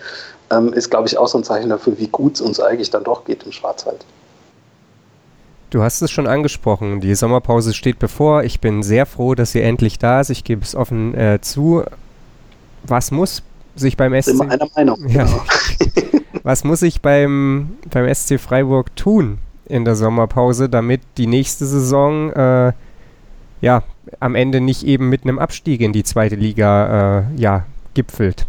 ähm, 0.50 0.72
ist, 0.72 0.90
glaube 0.90 1.08
ich, 1.08 1.18
auch 1.18 1.28
so 1.28 1.38
ein 1.38 1.44
Zeichen 1.44 1.70
dafür, 1.70 1.99
wie 1.99 2.08
gut 2.08 2.34
es 2.34 2.40
uns 2.40 2.61
eigentlich 2.61 2.90
dann 2.90 3.04
doch 3.04 3.25
geht 3.25 3.42
im 3.44 3.52
Schwarzwald. 3.52 4.04
Du 5.70 5.82
hast 5.82 6.02
es 6.02 6.11
schon 6.11 6.26
angesprochen, 6.26 7.00
die 7.00 7.14
Sommerpause 7.14 7.72
steht 7.72 7.99
bevor. 7.99 8.44
Ich 8.44 8.61
bin 8.61 8.82
sehr 8.82 9.06
froh, 9.06 9.34
dass 9.34 9.52
sie 9.52 9.62
endlich 9.62 9.99
da 9.99 10.20
ist. 10.20 10.28
Ich 10.28 10.44
gebe 10.44 10.62
es 10.62 10.75
offen 10.75 11.14
äh, 11.14 11.38
zu. 11.40 11.82
Was 12.84 13.11
muss 13.11 13.42
sich 13.75 13.96
beim 13.96 14.20
SC... 14.20 14.32
Immer 14.32 14.50
einer 14.50 14.68
Meinung. 14.76 15.08
Ja. 15.08 15.25
Genau. 15.25 15.42
Was 16.42 16.64
muss 16.64 16.80
sich 16.80 17.00
beim, 17.00 17.76
beim 17.90 18.12
SC 18.12 18.38
Freiburg 18.38 18.94
tun 18.96 19.38
in 19.66 19.84
der 19.84 19.94
Sommerpause, 19.94 20.68
damit 20.68 21.00
die 21.16 21.26
nächste 21.26 21.64
Saison 21.66 22.30
äh, 22.32 22.72
ja, 23.62 23.83
am 24.21 24.35
Ende 24.35 24.61
nicht 24.61 24.83
eben 24.83 25.09
mit 25.09 25.23
einem 25.23 25.38
Abstieg 25.38 25.81
in 25.81 25.92
die 25.92 26.02
zweite 26.02 26.35
Liga 26.35 27.21
äh, 27.21 27.40
ja, 27.40 27.64
gipfelt? 27.95 28.47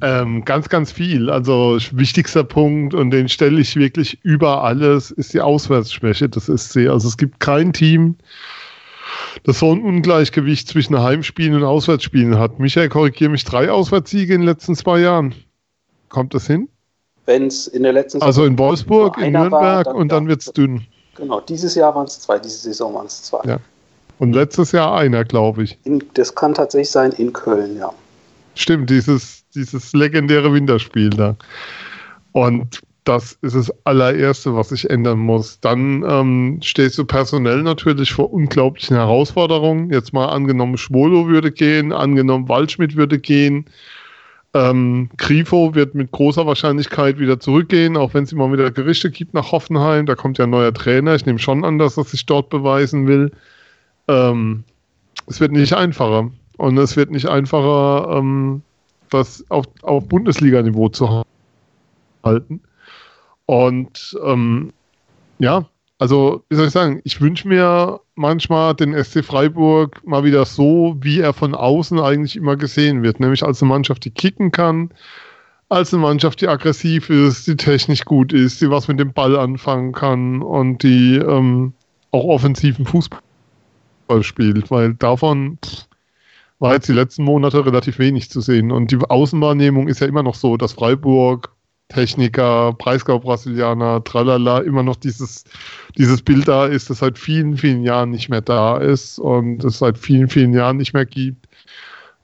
Ähm, 0.00 0.44
ganz, 0.44 0.68
ganz 0.68 0.92
viel. 0.92 1.28
Also 1.28 1.78
wichtigster 1.90 2.44
Punkt 2.44 2.94
und 2.94 3.10
den 3.10 3.28
stelle 3.28 3.60
ich 3.60 3.74
wirklich 3.74 4.18
über 4.22 4.62
alles, 4.62 5.10
ist 5.10 5.34
die 5.34 5.40
Auswärtsschwäche 5.40 6.28
des 6.28 6.46
SC. 6.46 6.88
Also 6.88 7.08
es 7.08 7.16
gibt 7.16 7.40
kein 7.40 7.72
Team, 7.72 8.14
das 9.42 9.58
so 9.58 9.72
ein 9.72 9.82
Ungleichgewicht 9.82 10.68
zwischen 10.68 11.00
Heimspielen 11.00 11.54
und 11.54 11.64
Auswärtsspielen 11.64 12.38
hat. 12.38 12.60
Michael, 12.60 12.90
korrigiere 12.90 13.30
mich, 13.30 13.44
drei 13.44 13.70
Auswärtssiege 13.70 14.34
in 14.34 14.42
den 14.42 14.46
letzten 14.46 14.76
zwei 14.76 15.00
Jahren. 15.00 15.34
Kommt 16.10 16.34
das 16.34 16.46
hin? 16.46 16.68
Wenn 17.26 17.46
es 17.46 17.66
in 17.66 17.82
der 17.82 17.92
letzten 17.92 18.22
Also 18.22 18.44
in 18.44 18.58
Wolfsburg, 18.58 19.18
in 19.18 19.32
Nürnberg 19.32 19.52
war, 19.62 19.84
dann, 19.84 19.96
und 19.96 20.12
dann 20.12 20.28
wird 20.28 20.42
es 20.42 20.52
dünn. 20.52 20.86
Genau, 21.16 21.40
dieses 21.40 21.74
Jahr 21.74 21.94
waren 21.94 22.06
es 22.06 22.20
zwei, 22.20 22.38
diese 22.38 22.58
Saison 22.58 22.94
waren 22.94 23.06
es 23.06 23.22
zwei. 23.24 23.40
Ja. 23.44 23.58
Und 24.18 24.32
letztes 24.32 24.72
Jahr 24.72 24.96
einer, 24.96 25.24
glaube 25.24 25.64
ich. 25.64 25.78
Das 26.14 26.34
kann 26.34 26.54
tatsächlich 26.54 26.90
sein 26.90 27.12
in 27.12 27.32
Köln, 27.32 27.76
ja. 27.76 27.92
Stimmt, 28.54 28.90
dieses, 28.90 29.44
dieses 29.54 29.92
legendäre 29.92 30.52
Winterspiel 30.52 31.10
da. 31.10 31.36
Und 32.32 32.80
das 33.08 33.38
ist 33.40 33.56
das 33.56 33.72
allererste, 33.84 34.54
was 34.54 34.68
sich 34.68 34.90
ändern 34.90 35.18
muss. 35.18 35.60
Dann 35.60 36.04
ähm, 36.06 36.58
stehst 36.62 36.98
du 36.98 37.06
personell 37.06 37.62
natürlich 37.62 38.12
vor 38.12 38.32
unglaublichen 38.32 38.96
Herausforderungen. 38.96 39.90
Jetzt 39.90 40.12
mal 40.12 40.26
angenommen, 40.26 40.76
Schwolo 40.76 41.26
würde 41.26 41.50
gehen, 41.50 41.92
angenommen, 41.92 42.48
Waldschmidt 42.48 42.96
würde 42.96 43.18
gehen. 43.18 43.64
Ähm, 44.52 45.08
Grifo 45.16 45.74
wird 45.74 45.94
mit 45.94 46.10
großer 46.10 46.46
Wahrscheinlichkeit 46.46 47.18
wieder 47.18 47.40
zurückgehen, 47.40 47.96
auch 47.96 48.12
wenn 48.12 48.24
es 48.24 48.32
immer 48.32 48.52
wieder 48.52 48.70
Gerichte 48.70 49.10
gibt 49.10 49.32
nach 49.32 49.52
Hoffenheim. 49.52 50.04
Da 50.04 50.14
kommt 50.14 50.36
ja 50.36 50.44
ein 50.44 50.50
neuer 50.50 50.74
Trainer. 50.74 51.14
Ich 51.14 51.24
nehme 51.24 51.38
schon 51.38 51.64
an, 51.64 51.78
dass 51.78 51.96
er 51.96 52.04
sich 52.04 52.26
dort 52.26 52.50
beweisen 52.50 53.06
will. 53.06 53.30
Ähm, 54.08 54.64
es 55.26 55.40
wird 55.40 55.52
nicht 55.52 55.74
einfacher. 55.74 56.30
Und 56.56 56.76
es 56.76 56.96
wird 56.96 57.10
nicht 57.10 57.26
einfacher, 57.26 58.18
ähm, 58.18 58.62
das 59.10 59.44
auf, 59.48 59.66
auf 59.82 60.08
Bundesliga-Niveau 60.08 60.88
zu 60.88 61.22
halten. 62.24 62.60
Und 63.46 64.18
ähm, 64.24 64.72
ja, 65.38 65.66
also 65.98 66.44
wie 66.48 66.56
soll 66.56 66.66
ich 66.66 66.72
sagen, 66.72 67.00
ich 67.04 67.20
wünsche 67.20 67.48
mir 67.48 68.00
manchmal 68.14 68.74
den 68.74 68.92
SC 69.02 69.24
Freiburg 69.24 70.06
mal 70.06 70.24
wieder 70.24 70.44
so, 70.44 70.96
wie 71.00 71.20
er 71.20 71.32
von 71.32 71.54
außen 71.54 71.98
eigentlich 71.98 72.36
immer 72.36 72.56
gesehen 72.56 73.02
wird, 73.02 73.20
nämlich 73.20 73.42
als 73.42 73.62
eine 73.62 73.70
Mannschaft, 73.70 74.04
die 74.04 74.10
kicken 74.10 74.52
kann, 74.52 74.90
als 75.68 75.92
eine 75.92 76.02
Mannschaft, 76.02 76.40
die 76.40 76.48
aggressiv 76.48 77.10
ist, 77.10 77.46
die 77.46 77.56
technisch 77.56 78.04
gut 78.04 78.32
ist, 78.32 78.60
die 78.60 78.70
was 78.70 78.88
mit 78.88 79.00
dem 79.00 79.12
Ball 79.12 79.36
anfangen 79.36 79.92
kann 79.92 80.42
und 80.42 80.82
die 80.82 81.16
ähm, 81.16 81.72
auch 82.10 82.24
offensiven 82.24 82.84
Fußball 84.08 84.22
spielt, 84.22 84.70
weil 84.70 84.94
davon 84.94 85.58
war 86.58 86.74
jetzt 86.74 86.88
die 86.88 86.92
letzten 86.92 87.24
Monate 87.24 87.64
relativ 87.64 87.98
wenig 87.98 88.30
zu 88.30 88.40
sehen. 88.40 88.72
Und 88.72 88.90
die 88.90 88.98
Außenwahrnehmung 88.98 89.86
ist 89.86 90.00
ja 90.00 90.06
immer 90.06 90.22
noch 90.22 90.34
so, 90.34 90.56
dass 90.56 90.72
Freiburg 90.72 91.50
Techniker, 91.88 92.74
Breisgau-Brasilianer, 92.74 94.04
tralala, 94.04 94.58
immer 94.58 94.82
noch 94.82 94.96
dieses, 94.96 95.44
dieses 95.96 96.20
Bild 96.20 96.46
da 96.46 96.66
ist, 96.66 96.90
das 96.90 96.98
seit 96.98 97.18
vielen, 97.18 97.56
vielen 97.56 97.82
Jahren 97.82 98.10
nicht 98.10 98.28
mehr 98.28 98.42
da 98.42 98.76
ist 98.76 99.18
und 99.18 99.64
es 99.64 99.78
seit 99.78 99.96
vielen, 99.96 100.28
vielen 100.28 100.52
Jahren 100.52 100.76
nicht 100.76 100.92
mehr 100.92 101.06
gibt. 101.06 101.48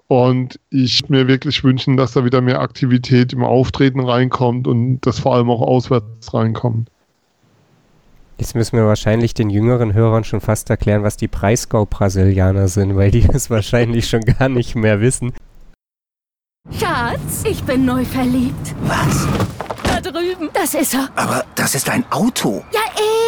Und 0.06 0.60
ich 0.68 1.08
mir 1.08 1.28
wirklich 1.28 1.64
wünschen, 1.64 1.96
dass 1.96 2.12
da 2.12 2.26
wieder 2.26 2.42
mehr 2.42 2.60
Aktivität 2.60 3.32
im 3.32 3.42
Auftreten 3.42 4.00
reinkommt 4.00 4.66
und 4.66 5.00
das 5.00 5.18
vor 5.18 5.34
allem 5.34 5.48
auch 5.48 5.62
auswärts 5.62 6.34
reinkommt. 6.34 6.90
Jetzt 8.36 8.54
müssen 8.54 8.76
wir 8.76 8.86
wahrscheinlich 8.86 9.32
den 9.34 9.48
jüngeren 9.48 9.94
Hörern 9.94 10.24
schon 10.24 10.40
fast 10.40 10.68
erklären, 10.68 11.02
was 11.04 11.16
die 11.16 11.28
Breisgau-Brasilianer 11.28 12.68
sind, 12.68 12.96
weil 12.96 13.10
die 13.10 13.26
es 13.32 13.50
wahrscheinlich 13.50 14.08
schon 14.08 14.22
gar 14.22 14.48
nicht 14.48 14.74
mehr 14.74 15.00
wissen. 15.00 15.32
Schatz, 16.70 17.44
ich 17.48 17.62
bin 17.64 17.84
neu 17.84 18.04
verliebt. 18.04 18.74
Was? 18.82 19.28
Da 19.84 20.00
drüben. 20.00 20.48
Das 20.52 20.74
ist 20.74 20.94
er. 20.94 21.08
Aber 21.14 21.44
das 21.54 21.74
ist 21.74 21.88
ein 21.90 22.04
Auto. 22.10 22.64
Ja, 22.72 22.80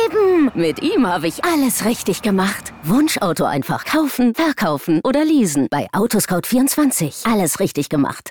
eben. 0.06 0.50
Mit 0.54 0.82
ihm 0.82 1.06
habe 1.06 1.28
ich 1.28 1.44
alles 1.44 1.84
richtig 1.84 2.22
gemacht. 2.22 2.72
Wunschauto 2.82 3.44
einfach 3.44 3.84
kaufen, 3.84 4.34
verkaufen 4.34 5.00
oder 5.04 5.24
leasen. 5.24 5.68
Bei 5.70 5.86
Autoscout24. 5.92 7.30
Alles 7.30 7.60
richtig 7.60 7.90
gemacht. 7.90 8.30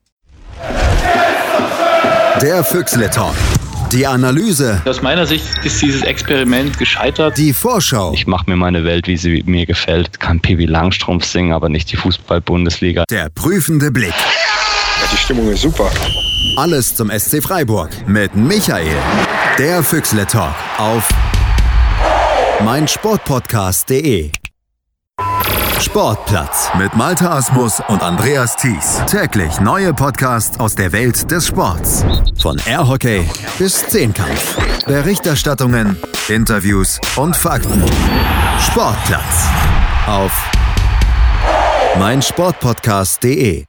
Der 2.39 2.63
Füchsle 2.63 3.09
Talk. 3.09 3.33
Die 3.91 4.05
Analyse. 4.07 4.81
Aus 4.85 5.01
meiner 5.01 5.25
Sicht 5.25 5.45
ist 5.65 5.81
dieses 5.81 6.01
Experiment 6.03 6.77
gescheitert. 6.77 7.37
Die 7.37 7.51
Vorschau. 7.51 8.13
Ich 8.13 8.25
mache 8.25 8.49
mir 8.49 8.55
meine 8.55 8.83
Welt, 8.85 9.07
wie 9.07 9.17
sie 9.17 9.43
mir 9.45 9.65
gefällt. 9.65 10.19
Kann 10.19 10.39
Pivi 10.39 10.65
Langstrumpf 10.65 11.25
singen, 11.25 11.51
aber 11.51 11.67
nicht 11.67 11.91
die 11.91 11.97
Fußball-Bundesliga. 11.97 13.03
Der 13.09 13.29
prüfende 13.29 13.91
Blick. 13.91 14.13
Ja, 14.13 15.07
die 15.11 15.17
Stimmung 15.17 15.49
ist 15.51 15.61
super. 15.63 15.91
Alles 16.57 16.95
zum 16.95 17.09
SC 17.11 17.41
Freiburg 17.43 17.89
mit 18.07 18.35
Michael. 18.35 18.95
Der 19.57 19.83
Füchsle 19.83 20.25
Talk 20.25 20.53
auf 20.77 21.09
meinsportpodcast.de. 22.63 24.31
Sportplatz 25.81 26.69
mit 26.77 26.95
Malta 26.95 27.37
Asmus 27.37 27.81
und 27.87 28.03
Andreas 28.03 28.55
Thies. 28.55 29.01
Täglich 29.07 29.59
neue 29.61 29.95
Podcasts 29.95 30.59
aus 30.59 30.75
der 30.75 30.91
Welt 30.91 31.29
des 31.31 31.47
Sports. 31.47 32.05
Von 32.39 32.61
Airhockey 32.67 33.27
bis 33.57 33.87
Zehnkampf. 33.87 34.57
Berichterstattungen, 34.85 35.97
Interviews 36.29 37.01
und 37.17 37.35
Fakten. 37.35 37.83
Sportplatz 38.59 39.49
auf 40.05 40.51
meinsportpodcast.de. 41.97 43.65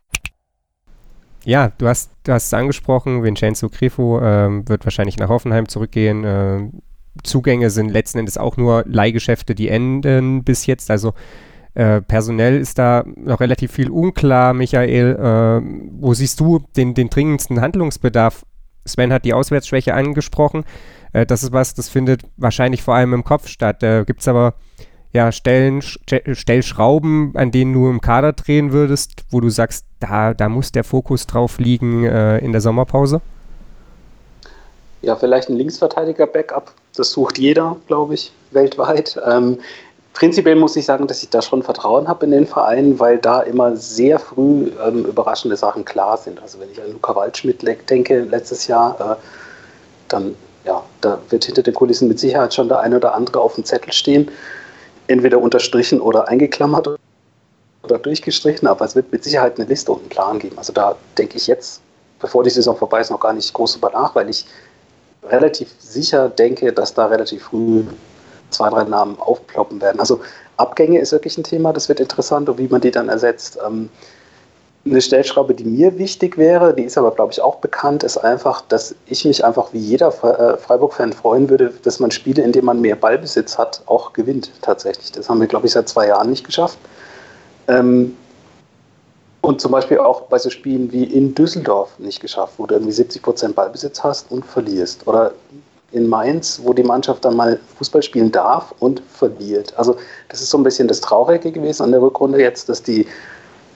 Ja, 1.45 1.73
du 1.79 1.89
hast, 1.89 2.11
du 2.25 2.33
hast 2.33 2.47
es 2.47 2.55
angesprochen, 2.55 3.23
Vincenzo 3.23 3.71
Grifo 3.71 4.21
ähm, 4.21 4.69
wird 4.69 4.85
wahrscheinlich 4.85 5.17
nach 5.17 5.31
Hoffenheim 5.31 5.67
zurückgehen. 5.67 6.25
Ähm, 6.27 6.83
Zugänge 7.23 7.71
sind 7.71 7.89
letzten 7.89 8.19
Endes 8.19 8.37
auch 8.37 8.59
nur 8.59 8.85
Leihgeschäfte, 8.87 9.55
die 9.55 9.69
enden 9.69 10.45
bis 10.45 10.67
jetzt. 10.67 10.91
Also 10.91 11.15
äh, 11.75 12.01
personell 12.03 12.61
ist 12.61 12.79
da 12.79 13.05
noch 13.17 13.41
relativ 13.41 13.73
viel 13.73 13.91
unklar, 13.91 14.53
Michael. 14.53 15.17
Äh, 15.17 15.67
wo 16.01 16.13
siehst 16.15 16.39
du 16.41 16.61
den, 16.77 16.95
den 16.95 17.09
dringendsten 17.09 17.61
Handlungsbedarf? 17.61 18.45
Sven 18.85 19.13
hat 19.13 19.25
die 19.25 19.33
Auswärtsschwäche 19.33 19.95
angesprochen. 19.95 20.65
Äh, 21.13 21.25
das 21.27 21.43
ist 21.43 21.53
was, 21.53 21.75
das 21.75 21.89
findet 21.89 22.23
wahrscheinlich 22.37 22.83
vor 22.83 22.95
allem 22.95 23.15
im 23.15 23.25
Kopf 23.25 23.49
statt. 23.49 23.83
Da 23.83 24.05
gibt 24.05 24.21
es 24.21 24.29
aber 24.29 24.55
ja, 25.13 25.31
Stellen, 25.31 25.83
Stellschrauben, 25.83 27.33
an 27.35 27.51
denen 27.51 27.73
du 27.75 27.89
im 27.89 28.01
Kader 28.01 28.33
drehen 28.33 28.73
würdest, 28.73 29.25
wo 29.31 29.41
du 29.41 29.51
sagst, 29.51 29.85
da, 30.01 30.33
da 30.33 30.49
muss 30.49 30.73
der 30.73 30.85
Fokus 30.85 31.27
drauf 31.27 31.59
liegen 31.59 32.05
äh, 32.05 32.39
in 32.39 32.53
der 32.53 32.61
Sommerpause? 32.61 33.21
Ja, 35.03 35.17
vielleicht 35.17 35.49
ein 35.49 35.57
Linksverteidiger-Backup. 35.57 36.73
Das 36.97 37.13
sucht 37.13 37.39
jeder, 37.39 37.77
glaube 37.87 38.15
ich, 38.15 38.33
weltweit. 38.53 39.21
Ähm, 39.27 39.59
prinzipiell 40.13 40.57
muss 40.57 40.77
ich 40.77 40.85
sagen, 40.85 41.07
dass 41.07 41.23
ich 41.23 41.31
da 41.31 41.43
schon 41.43 41.63
Vertrauen 41.63 42.09
habe 42.09 42.25
in 42.27 42.33
den 42.33 42.47
Verein, 42.47 42.99
weil 42.99 43.19
da 43.19 43.41
immer 43.41 43.77
sehr 43.77 44.19
früh 44.19 44.71
ähm, 44.87 45.05
überraschende 45.05 45.57
Sachen 45.57 45.85
klar 45.85 46.17
sind. 46.17 46.41
Also 46.41 46.61
wenn 46.61 46.71
ich 46.71 46.81
an 46.81 46.93
Luca 46.93 47.15
Waldschmidt 47.15 47.63
denke, 47.89 48.21
letztes 48.21 48.67
Jahr, 48.67 48.97
äh, 49.01 49.23
dann 50.09 50.35
ja, 50.65 50.83
da 51.01 51.19
wird 51.31 51.45
hinter 51.45 51.63
den 51.63 51.75
Kulissen 51.75 52.07
mit 52.09 52.21
Sicherheit 52.21 52.55
schon 52.55 52.69
der 52.69 52.79
eine 52.79 52.97
oder 52.97 53.15
andere 53.15 53.41
auf 53.41 53.57
dem 53.57 53.65
Zettel 53.65 53.93
stehen 53.93 54.31
entweder 55.07 55.39
unterstrichen 55.39 56.01
oder 56.01 56.29
eingeklammert 56.29 56.89
oder 57.83 57.99
durchgestrichen, 57.99 58.69
aber 58.69 58.85
es 58.85 58.95
wird 58.95 59.13
mit 59.13 59.25
Sicherheit 59.25 59.59
eine 59.59 59.69
Liste 59.69 59.93
und 59.93 60.01
einen 60.01 60.09
Plan 60.09 60.39
geben. 60.39 60.59
Also 60.59 60.73
da 60.73 60.97
denke 61.19 61.37
ich 61.37 61.47
jetzt, 61.47 61.81
bevor 62.21 62.45
die 62.45 62.51
Saison 62.51 62.77
vorbei 62.77 63.01
ist, 63.01 63.11
noch 63.11 63.21
gar 63.21 63.33
nicht 63.33 63.53
groß 63.53 63.75
drüber 63.75 63.91
nach, 63.93 64.15
weil 64.15 64.29
ich 64.31 64.47
relativ 65.25 65.69
sicher 65.79 66.29
denke, 66.29 66.73
dass 66.73 66.95
da 66.95 67.07
relativ 67.07 67.45
früh 67.45 67.85
zwei, 68.53 68.71
drei 68.71 68.85
Namen 68.85 69.19
aufploppen 69.19 69.81
werden. 69.81 70.01
Also 70.01 70.21
Abgänge 70.57 71.01
ist 71.01 71.13
wirklich 71.13 71.37
ein 71.39 71.45
Thema, 71.45 71.73
das 71.73 71.89
wird 71.89 72.01
interessant 72.01 72.49
und 72.49 72.59
wie 72.59 72.69
man 72.69 72.81
die 72.81 72.91
dann 72.91 73.09
ersetzt. 73.09 73.59
Ähm, 73.67 73.89
eine 74.85 75.01
Stellschraube, 75.01 75.55
die 75.55 75.65
mir 75.65 75.97
wichtig 75.99 76.37
wäre, 76.37 76.75
die 76.75 76.83
ist 76.83 76.99
aber, 76.99 77.13
glaube 77.13 77.33
ich, 77.33 77.41
auch 77.41 77.57
bekannt, 77.57 78.03
ist 78.03 78.19
einfach, 78.19 78.63
dass 78.63 78.95
ich 79.07 79.25
mich 79.25 79.45
einfach 79.45 79.73
wie 79.73 79.79
jeder 79.79 80.09
äh, 80.09 80.57
Freiburg-Fan 80.57 81.13
freuen 81.13 81.49
würde, 81.49 81.73
dass 81.85 82.01
man 82.01 82.11
Spiele, 82.11 82.43
in 82.43 82.51
denen 82.51 82.67
man 82.67 82.81
mehr 82.81 82.97
Ballbesitz 82.97 83.59
hat, 83.59 83.83
auch 83.87 84.13
gewinnt 84.13 84.51
tatsächlich. 84.61 85.13
Das 85.13 85.29
haben 85.29 85.41
wir, 85.41 85.47
glaube 85.47 85.67
ich, 85.67 85.73
seit 85.73 85.89
zwei 85.89 86.09
Jahren 86.09 86.31
nicht 86.31 86.45
geschafft. 86.45 86.79
Ähm, 87.69 88.17
und 89.41 89.61
zum 89.61 89.73
Beispiel 89.73 89.99
auch 89.99 90.23
bei 90.23 90.39
so 90.39 90.51
Spielen 90.51 90.91
wie 90.93 91.05
in 91.05 91.35
Düsseldorf 91.35 91.99
nicht 91.99 92.21
geschafft, 92.21 92.55
wo 92.59 92.67
du 92.67 92.75
irgendwie 92.75 92.93
70 92.93 93.23
Prozent 93.23 93.55
Ballbesitz 93.55 94.03
hast 94.03 94.31
und 94.31 94.45
verlierst. 94.45 95.07
Oder 95.07 95.33
in 95.93 96.09
Mainz, 96.09 96.61
wo 96.63 96.73
die 96.73 96.83
Mannschaft 96.83 97.25
dann 97.25 97.37
mal 97.37 97.61
Fußball 97.79 98.03
spielen 98.03 98.33
darf 98.33 98.75
und 98.79 99.03
verliert. 99.13 99.75
Also 99.77 99.97
das 100.29 100.41
ist 100.41 100.51
so 100.51 100.59
ein 100.59 100.65
bisschen 100.65 100.89
das 100.89 101.01
Traurige 101.01 101.53
gewesen 101.53 101.83
an 101.83 101.93
der 101.93 102.01
Rückrunde 102.01 102.41
jetzt, 102.41 102.69
dass 102.69 102.83
die, 102.83 103.07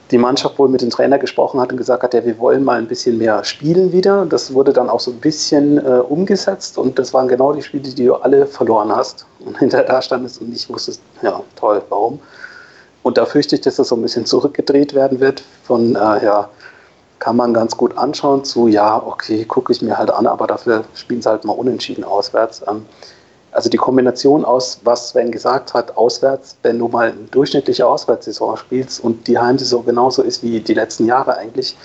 die 0.09 0.17
Mannschaft 0.17 0.57
wohl 0.57 0.69
mit 0.69 0.81
dem 0.81 0.89
Trainer 0.89 1.19
gesprochen 1.19 1.59
hat 1.59 1.71
und 1.71 1.77
gesagt 1.77 2.03
hat, 2.03 2.13
ja, 2.13 2.25
wir 2.25 2.37
wollen 2.39 2.63
mal 2.63 2.77
ein 2.77 2.87
bisschen 2.87 3.17
mehr 3.17 3.43
spielen 3.43 3.91
wieder. 3.91 4.25
Das 4.25 4.53
wurde 4.53 4.73
dann 4.73 4.89
auch 4.89 4.99
so 4.99 5.11
ein 5.11 5.19
bisschen 5.19 5.77
äh, 5.77 5.99
umgesetzt 5.99 6.77
und 6.77 6.97
das 6.97 7.13
waren 7.13 7.27
genau 7.27 7.53
die 7.53 7.61
Spiele, 7.61 7.83
die 7.83 8.05
du 8.05 8.15
alle 8.15 8.47
verloren 8.47 8.95
hast 8.95 9.25
und 9.39 9.57
hinterher 9.59 9.85
da 9.85 10.01
standest 10.01 10.41
und 10.41 10.49
nicht 10.49 10.69
wusstest, 10.69 11.01
ja, 11.21 11.41
toll, 11.55 11.81
warum. 11.89 12.19
Und 13.03 13.17
da 13.17 13.25
fürchte 13.25 13.55
ich, 13.55 13.61
dass 13.61 13.75
das 13.75 13.89
so 13.89 13.95
ein 13.95 14.01
bisschen 14.01 14.25
zurückgedreht 14.25 14.93
werden 14.93 15.19
wird 15.19 15.43
von, 15.63 15.95
äh, 15.95 16.25
ja, 16.25 16.49
kann 17.19 17.35
man 17.35 17.53
ganz 17.53 17.75
gut 17.75 17.97
anschauen 17.97 18.43
zu, 18.43 18.67
ja, 18.67 19.01
okay, 19.03 19.45
gucke 19.45 19.71
ich 19.71 19.81
mir 19.81 19.97
halt 19.97 20.11
an, 20.11 20.27
aber 20.27 20.47
dafür 20.47 20.83
spielen 20.93 21.21
sie 21.21 21.29
halt 21.29 21.45
mal 21.45 21.53
unentschieden 21.53 22.03
auswärts. 22.03 22.63
Ähm, 22.67 22.85
also 23.51 23.69
die 23.69 23.77
Kombination 23.77 24.45
aus, 24.45 24.79
was 24.83 25.09
Sven 25.09 25.31
gesagt 25.31 25.73
hat, 25.73 25.97
auswärts, 25.97 26.57
wenn 26.63 26.77
du 26.77 26.87
mal 26.89 27.09
eine 27.09 27.27
durchschnittliche 27.31 27.87
Auswärtssaison 27.87 28.57
spielst 28.57 29.03
und 29.03 29.27
die 29.27 29.39
Heimsaison 29.39 29.85
genauso 29.85 30.21
ist 30.21 30.43
wie 30.43 30.59
die 30.59 30.73
letzten 30.73 31.05
Jahre 31.05 31.37
eigentlich, 31.37 31.75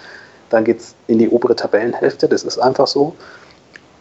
dann 0.50 0.64
geht 0.64 0.80
es 0.80 0.94
in 1.06 1.18
die 1.18 1.30
obere 1.30 1.56
Tabellenhälfte, 1.56 2.28
das 2.28 2.42
ist 2.42 2.58
einfach 2.58 2.86
so. 2.86 3.14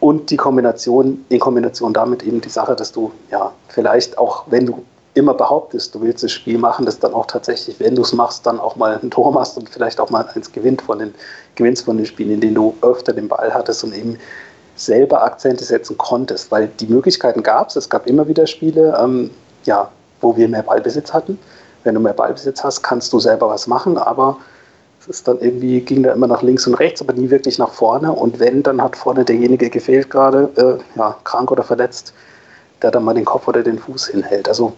Und 0.01 0.31
die 0.31 0.37
Kombination, 0.37 1.23
in 1.29 1.39
Kombination 1.39 1.93
damit 1.93 2.23
eben 2.23 2.41
die 2.41 2.49
Sache, 2.49 2.75
dass 2.75 2.91
du 2.91 3.11
ja 3.29 3.53
vielleicht 3.69 4.17
auch, 4.17 4.45
wenn 4.47 4.65
du 4.65 4.83
immer 5.13 5.33
behauptest, 5.33 5.93
du 5.93 6.01
willst 6.01 6.23
das 6.23 6.31
Spiel 6.31 6.57
machen, 6.57 6.85
das 6.85 6.99
dann 6.99 7.13
auch 7.13 7.25
tatsächlich, 7.25 7.79
wenn 7.79 7.95
du 7.95 8.01
es 8.01 8.13
machst, 8.13 8.45
dann 8.45 8.59
auch 8.59 8.75
mal 8.75 8.97
ein 9.01 9.11
Tor 9.11 9.31
machst 9.31 9.57
und 9.57 9.69
vielleicht 9.69 9.99
auch 9.99 10.09
mal 10.09 10.25
eins 10.33 10.51
gewinnt 10.51 10.81
von 10.81 10.99
den, 10.99 11.13
gewinnst 11.55 11.85
von 11.85 11.97
den 11.97 12.05
Spielen, 12.05 12.31
in 12.31 12.41
denen 12.41 12.55
du 12.55 12.75
öfter 12.81 13.13
den 13.13 13.27
Ball 13.27 13.53
hattest 13.53 13.83
und 13.83 13.93
eben 13.93 14.17
selber 14.75 15.23
Akzente 15.23 15.63
setzen 15.63 15.97
konntest, 15.97 16.49
weil 16.51 16.67
die 16.79 16.87
Möglichkeiten 16.87 17.43
gab 17.43 17.69
es. 17.69 17.75
Es 17.75 17.89
gab 17.89 18.07
immer 18.07 18.27
wieder 18.27 18.47
Spiele, 18.47 18.97
ähm, 19.01 19.31
ja, 19.65 19.91
wo 20.21 20.35
wir 20.37 20.47
mehr 20.47 20.63
Ballbesitz 20.63 21.13
hatten. 21.13 21.37
Wenn 21.83 21.95
du 21.95 22.01
mehr 22.01 22.13
Ballbesitz 22.13 22.63
hast, 22.63 22.81
kannst 22.81 23.11
du 23.11 23.19
selber 23.19 23.49
was 23.49 23.67
machen, 23.67 23.97
aber 23.97 24.37
es 25.01 25.07
ist 25.07 25.27
dann 25.27 25.39
irgendwie, 25.39 25.81
ging 25.81 26.03
da 26.03 26.13
immer 26.13 26.27
nach 26.27 26.41
links 26.41 26.67
und 26.67 26.75
rechts, 26.75 27.01
aber 27.01 27.13
nie 27.13 27.29
wirklich 27.29 27.57
nach 27.57 27.71
vorne. 27.71 28.11
Und 28.11 28.39
wenn, 28.39 28.63
dann 28.63 28.81
hat 28.81 28.95
vorne 28.95 29.25
derjenige 29.25 29.69
gefehlt 29.69 30.09
gerade, 30.09 30.49
äh, 30.55 30.97
ja, 30.97 31.17
krank 31.23 31.51
oder 31.51 31.63
verletzt, 31.63 32.13
der 32.81 32.91
dann 32.91 33.03
mal 33.03 33.13
den 33.13 33.25
Kopf 33.25 33.47
oder 33.47 33.63
den 33.63 33.79
Fuß 33.79 34.07
hinhält. 34.07 34.47
Also 34.47 34.73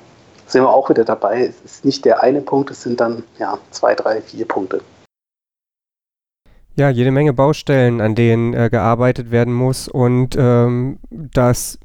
sind 0.54 0.64
wir 0.64 0.70
auch 0.70 0.90
wieder 0.90 1.04
dabei. 1.04 1.46
Es 1.46 1.62
ist 1.62 1.86
nicht 1.86 2.06
der 2.06 2.24
eine 2.24 2.42
Punkt, 2.42 2.72
es 2.72 2.82
sind 2.82 3.02
dann 3.02 3.24
ja 3.38 3.58
zwei, 3.72 3.94
drei, 3.96 4.22
vier 4.22 4.48
Punkte. 4.48 4.82
Ja, 6.76 6.90
jede 6.90 7.12
Menge 7.12 7.34
Baustellen, 7.34 8.02
an 8.02 8.16
denen 8.16 8.56
äh, 8.56 8.70
gearbeitet 8.72 9.30
werden 9.30 9.54
muss 9.54 9.88
und 9.88 10.36
ähm, 10.40 10.98
das 11.12 11.78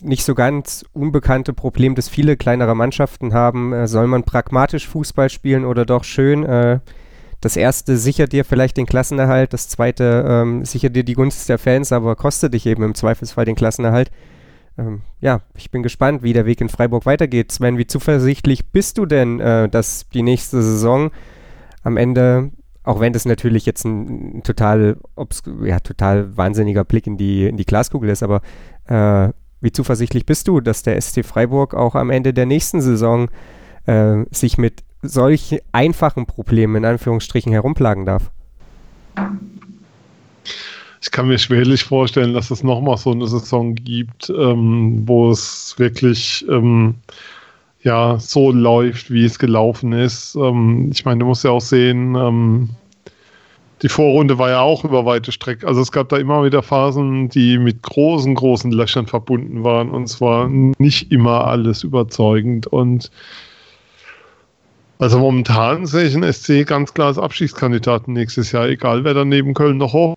nicht 0.00 0.22
so 0.22 0.34
ganz 0.34 0.84
unbekannte 0.92 1.54
Problem, 1.54 1.94
das 1.94 2.10
viele 2.10 2.36
kleinere 2.36 2.74
Mannschaften 2.74 3.32
haben, 3.32 3.72
äh, 3.72 3.86
soll 3.86 4.06
man 4.06 4.24
pragmatisch 4.24 4.86
Fußball 4.86 5.30
spielen 5.30 5.64
oder 5.64 5.86
doch 5.86 6.04
schön? 6.04 6.44
Äh, 6.44 6.80
das 7.40 7.56
erste 7.56 7.96
sichert 7.96 8.32
dir 8.32 8.44
vielleicht 8.44 8.76
den 8.76 8.84
Klassenerhalt, 8.84 9.54
das 9.54 9.68
zweite 9.68 10.26
ähm, 10.28 10.64
sichert 10.64 10.94
dir 10.94 11.04
die 11.04 11.14
Gunst 11.14 11.48
der 11.48 11.58
Fans, 11.58 11.90
aber 11.90 12.14
kostet 12.14 12.52
dich 12.52 12.66
eben 12.66 12.82
im 12.82 12.94
Zweifelsfall 12.94 13.46
den 13.46 13.56
Klassenerhalt 13.56 14.10
ähm, 14.78 15.02
ja, 15.20 15.40
ich 15.54 15.70
bin 15.70 15.82
gespannt, 15.82 16.22
wie 16.22 16.32
der 16.32 16.46
Weg 16.46 16.60
in 16.60 16.68
Freiburg 16.68 17.04
weitergeht. 17.04 17.50
Sven, 17.52 17.78
wie 17.78 17.86
zuversichtlich 17.86 18.70
bist 18.70 18.96
du 18.96 19.06
denn, 19.06 19.40
äh, 19.40 19.68
dass 19.68 20.08
die 20.08 20.22
nächste 20.22 20.62
Saison 20.62 21.10
am 21.82 21.96
Ende, 21.96 22.52
auch 22.84 23.00
wenn 23.00 23.12
das 23.12 23.24
natürlich 23.24 23.66
jetzt 23.66 23.84
ein, 23.84 24.38
ein 24.38 24.42
total, 24.44 24.96
ja, 25.64 25.80
total 25.80 26.36
wahnsinniger 26.36 26.84
Blick 26.84 27.06
in 27.06 27.16
die, 27.16 27.46
in 27.46 27.56
die 27.56 27.64
Glaskugel 27.64 28.10
ist, 28.10 28.22
aber 28.22 28.40
äh, 28.86 29.32
wie 29.60 29.72
zuversichtlich 29.72 30.24
bist 30.24 30.46
du, 30.46 30.60
dass 30.60 30.84
der 30.84 31.00
SC 31.00 31.24
Freiburg 31.24 31.74
auch 31.74 31.96
am 31.96 32.10
Ende 32.10 32.32
der 32.32 32.46
nächsten 32.46 32.80
Saison 32.80 33.28
äh, 33.86 34.24
sich 34.30 34.58
mit 34.58 34.84
solch 35.02 35.60
einfachen 35.72 36.26
Problemen 36.26 36.76
in 36.76 36.84
Anführungsstrichen 36.84 37.50
herumplagen 37.50 38.06
darf? 38.06 38.30
Ich 41.00 41.10
kann 41.10 41.28
mir 41.28 41.38
schwerlich 41.38 41.84
vorstellen, 41.84 42.34
dass 42.34 42.50
es 42.50 42.62
nochmal 42.62 42.96
so 42.96 43.12
eine 43.12 43.26
Saison 43.26 43.74
gibt, 43.74 44.30
ähm, 44.30 45.02
wo 45.06 45.30
es 45.30 45.74
wirklich 45.78 46.44
ähm, 46.48 46.96
ja 47.82 48.18
so 48.18 48.50
läuft, 48.50 49.10
wie 49.10 49.24
es 49.24 49.38
gelaufen 49.38 49.92
ist. 49.92 50.34
Ähm, 50.34 50.90
ich 50.92 51.04
meine, 51.04 51.20
du 51.20 51.26
musst 51.26 51.44
ja 51.44 51.50
auch 51.50 51.60
sehen, 51.60 52.14
ähm, 52.16 52.70
die 53.82 53.88
Vorrunde 53.88 54.38
war 54.38 54.50
ja 54.50 54.60
auch 54.60 54.84
über 54.84 55.06
weite 55.06 55.30
Strecke. 55.30 55.66
Also 55.66 55.80
es 55.80 55.92
gab 55.92 56.08
da 56.08 56.16
immer 56.16 56.44
wieder 56.44 56.62
Phasen, 56.64 57.28
die 57.28 57.58
mit 57.58 57.82
großen, 57.82 58.34
großen 58.34 58.72
Löchern 58.72 59.06
verbunden 59.06 59.62
waren. 59.62 59.90
Und 59.90 60.08
zwar 60.08 60.48
nicht 60.48 61.12
immer 61.12 61.46
alles 61.46 61.84
überzeugend. 61.84 62.66
Und 62.66 63.12
also 64.98 65.20
momentan 65.20 65.86
sehe 65.86 66.08
ich 66.08 66.16
einen 66.16 66.32
SC 66.32 66.66
ganz 66.66 66.92
klar 66.92 67.06
als 67.06 67.18
Abschiedskandidaten 67.18 68.14
nächstes 68.14 68.50
Jahr, 68.50 68.68
egal 68.68 69.04
wer 69.04 69.14
dann 69.14 69.28
neben 69.28 69.54
Köln 69.54 69.76
noch 69.76 69.92
hoch 69.92 70.16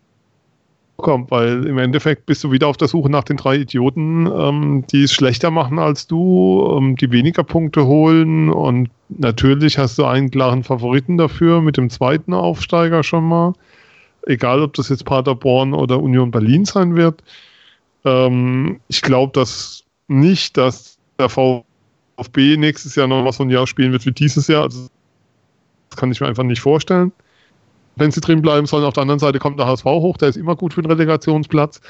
kommt, 1.02 1.32
weil 1.32 1.66
im 1.66 1.78
Endeffekt 1.78 2.26
bist 2.26 2.44
du 2.44 2.52
wieder 2.52 2.68
auf 2.68 2.78
der 2.78 2.88
Suche 2.88 3.10
nach 3.10 3.24
den 3.24 3.38
drei 3.38 3.58
Idioten, 3.58 4.28
ähm, 4.28 4.86
die 4.92 5.04
es 5.04 5.14
schlechter 5.14 5.52
machen 5.52 5.80
als 5.80 6.08
du, 6.08 6.78
ähm, 6.78 6.96
die 6.96 7.12
weniger 7.12 7.44
Punkte 7.44 7.86
holen 7.86 8.50
und 8.50 8.90
natürlich 9.10 9.78
hast 9.78 9.98
du 9.98 10.06
einen 10.06 10.32
klaren 10.32 10.64
Favoriten 10.64 11.18
dafür 11.18 11.62
mit 11.62 11.78
dem 11.78 11.90
zweiten 11.90 12.34
Aufsteiger 12.34 13.04
schon 13.04 13.26
mal, 13.26 13.54
egal 14.28 14.62
ob 14.62 14.74
das 14.74 14.90
jetzt 14.90 15.06
Paderborn 15.06 15.74
oder 15.74 16.02
Union 16.02 16.32
Berlin 16.32 16.66
sein 16.66 16.96
wird. 16.96 17.24
Ähm, 18.06 18.80
ich 18.88 19.02
glaube 19.02 19.34
dass 19.34 19.84
nicht, 20.08 20.58
dass 20.58 20.98
der 21.20 21.30
VfB 21.30 22.58
nächstes 22.58 22.96
Jahr 22.96 23.08
noch 23.08 23.24
mal 23.24 23.32
so 23.32 23.44
ein 23.44 23.50
Jahr 23.50 23.68
spielen 23.68 23.92
wird 23.92 24.06
wie 24.06 24.12
dieses 24.12 24.48
Jahr. 24.48 24.64
Also, 24.64 24.88
das 25.90 25.98
kann 25.98 26.12
ich 26.12 26.22
mir 26.22 26.28
einfach 26.28 26.44
nicht 26.44 26.62
vorstellen 26.62 27.12
wenn 27.96 28.12
sie 28.12 28.22
drin 28.22 28.42
bleiben 28.42 28.68
sollen. 28.68 28.86
Auf 28.86 28.94
der 28.94 29.02
anderen 29.02 29.20
Seite 29.20 29.40
kommt 29.40 29.60
der 29.60 29.68
HSV 29.68 29.86
hoch, 29.86 30.18
der 30.18 30.30
ist 30.30 30.38
immer 30.38 30.56
gut 30.56 30.74
für 30.74 30.82
den 30.82 30.92
Relegationsplatz. 30.92 31.82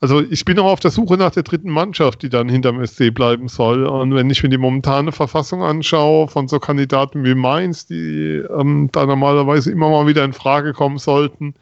Also 0.00 0.20
ich 0.20 0.44
bin 0.44 0.58
auch 0.58 0.70
auf 0.70 0.80
der 0.80 0.90
Suche 0.90 1.16
nach 1.16 1.30
der 1.30 1.44
dritten 1.44 1.70
Mannschaft, 1.70 2.22
die 2.22 2.28
dann 2.28 2.48
hinterm 2.48 2.84
SC 2.84 3.14
bleiben 3.14 3.48
soll. 3.48 3.86
Und 3.86 4.14
wenn 4.14 4.28
ich 4.28 4.42
mir 4.42 4.48
die 4.48 4.58
momentane 4.58 5.12
Verfassung 5.12 5.62
anschaue 5.62 6.28
von 6.28 6.46
so 6.48 6.58
Kandidaten 6.58 7.24
wie 7.24 7.34
Mainz, 7.34 7.86
die 7.86 8.42
ähm, 8.58 8.90
da 8.92 9.06
normalerweise 9.06 9.70
immer 9.70 9.88
mal 9.88 10.06
wieder 10.06 10.24
in 10.24 10.32
Frage 10.32 10.72
kommen 10.72 10.98
sollten, 10.98 11.54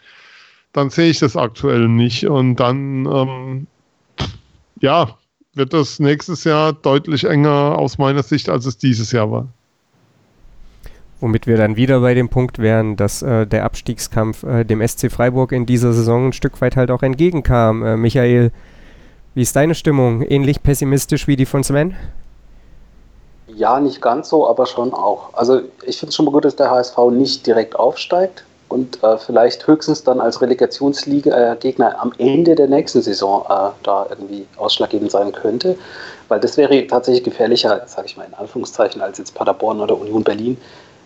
dann 0.73 0.91
sehe 0.91 1.11
ich 1.11 1.19
das 1.19 1.37
aktuell 1.37 1.87
nicht. 1.89 2.27
Und 2.27 2.57
dann, 2.57 3.07
ähm, 3.07 3.67
ja, 4.81 5.17
wird 5.55 5.73
das 5.73 6.01
nächstes 6.01 6.45
Jahr 6.45 6.73
deutlich 6.73 7.25
enger 7.25 7.79
aus 7.79 7.99
meiner 7.99 8.23
Sicht, 8.23 8.49
als 8.49 8.67
es 8.67 8.79
dieses 8.79 9.13
Jahr 9.13 9.31
war. 9.31 9.49
Womit 11.23 11.47
wir 11.47 11.57
dann 11.57 11.77
wieder 11.77 12.01
bei 12.01 12.15
dem 12.15 12.29
Punkt 12.29 12.59
wären, 12.59 12.97
dass 12.97 13.23
äh, 13.23 13.47
der 13.47 13.65
Abstiegskampf 13.65 14.43
äh, 14.43 14.65
dem 14.65 14.85
SC 14.87 15.09
Freiburg 15.09 15.53
in 15.53 15.67
dieser 15.67 15.93
Saison 15.93 16.27
ein 16.27 16.33
Stück 16.33 16.61
weit 16.61 16.75
halt 16.75 16.91
auch 16.91 17.05
entgegenkam. 17.05 17.85
Äh, 17.85 17.97
Michael, 17.97 18.51
wie 19.35 19.43
ist 19.43 19.55
deine 19.55 19.77
Stimmung? 19.77 20.23
Ähnlich 20.23 20.65
pessimistisch 20.65 21.29
wie 21.29 21.37
die 21.37 21.47
von 21.47 21.63
Sven? 21.63 21.95
Ja, 23.47 23.79
nicht 23.79 24.03
ganz 24.03 24.31
so, 24.31 24.49
aber 24.49 24.67
schon 24.67 24.93
auch. 24.93 25.33
Also 25.35 25.61
ich 25.87 25.99
finde 25.99 26.09
es 26.09 26.17
schon 26.17 26.25
mal 26.25 26.33
gut, 26.33 26.45
dass 26.45 26.57
der 26.57 26.71
HSV 26.71 26.99
nicht 27.13 27.47
direkt 27.47 27.77
aufsteigt 27.77 28.45
und 28.69 29.01
äh, 29.05 29.17
vielleicht 29.17 29.65
höchstens 29.65 30.03
dann 30.03 30.21
als 30.21 30.43
Relegationsliga-Gegner 30.43 31.93
äh, 31.93 31.99
am 31.99 32.13
Ende 32.19 32.57
der 32.57 32.67
nächsten 32.67 33.01
Saison 33.01 33.45
äh, 33.49 33.71
da 33.85 34.07
irgendwie 34.11 34.45
ausschlaggebend 34.57 35.13
sein 35.13 35.31
könnte. 35.31 35.79
Weil 36.27 36.41
das 36.41 36.57
wäre 36.57 36.85
tatsächlich 36.89 37.23
gefährlicher, 37.23 37.83
sage 37.87 38.09
ich 38.09 38.17
mal 38.17 38.27
in 38.27 38.35
Anführungszeichen, 38.35 39.01
als 39.01 39.19
jetzt 39.19 39.37
Paderborn 39.37 39.81
oder 39.81 39.97
Union 39.97 40.25
Berlin, 40.25 40.57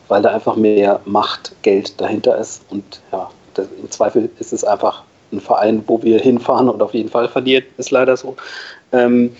weil 0.08 0.22
da 0.22 0.30
einfach 0.30 0.56
mehr 0.56 1.00
Macht, 1.04 1.52
Geld 1.62 2.00
dahinter 2.00 2.38
ist. 2.38 2.62
Und 2.70 3.00
ja, 3.12 3.30
das, 3.54 3.66
im 3.80 3.90
Zweifel 3.90 4.30
ist 4.38 4.52
es 4.52 4.64
einfach 4.64 5.02
ein 5.32 5.40
Verein, 5.40 5.82
wo 5.86 6.02
wir 6.02 6.18
hinfahren 6.18 6.68
und 6.68 6.82
auf 6.82 6.94
jeden 6.94 7.08
Fall 7.08 7.28
verliert, 7.28 7.64
ist 7.78 7.90
leider 7.90 8.16
so. 8.16 8.36
Ähm, 8.92 9.34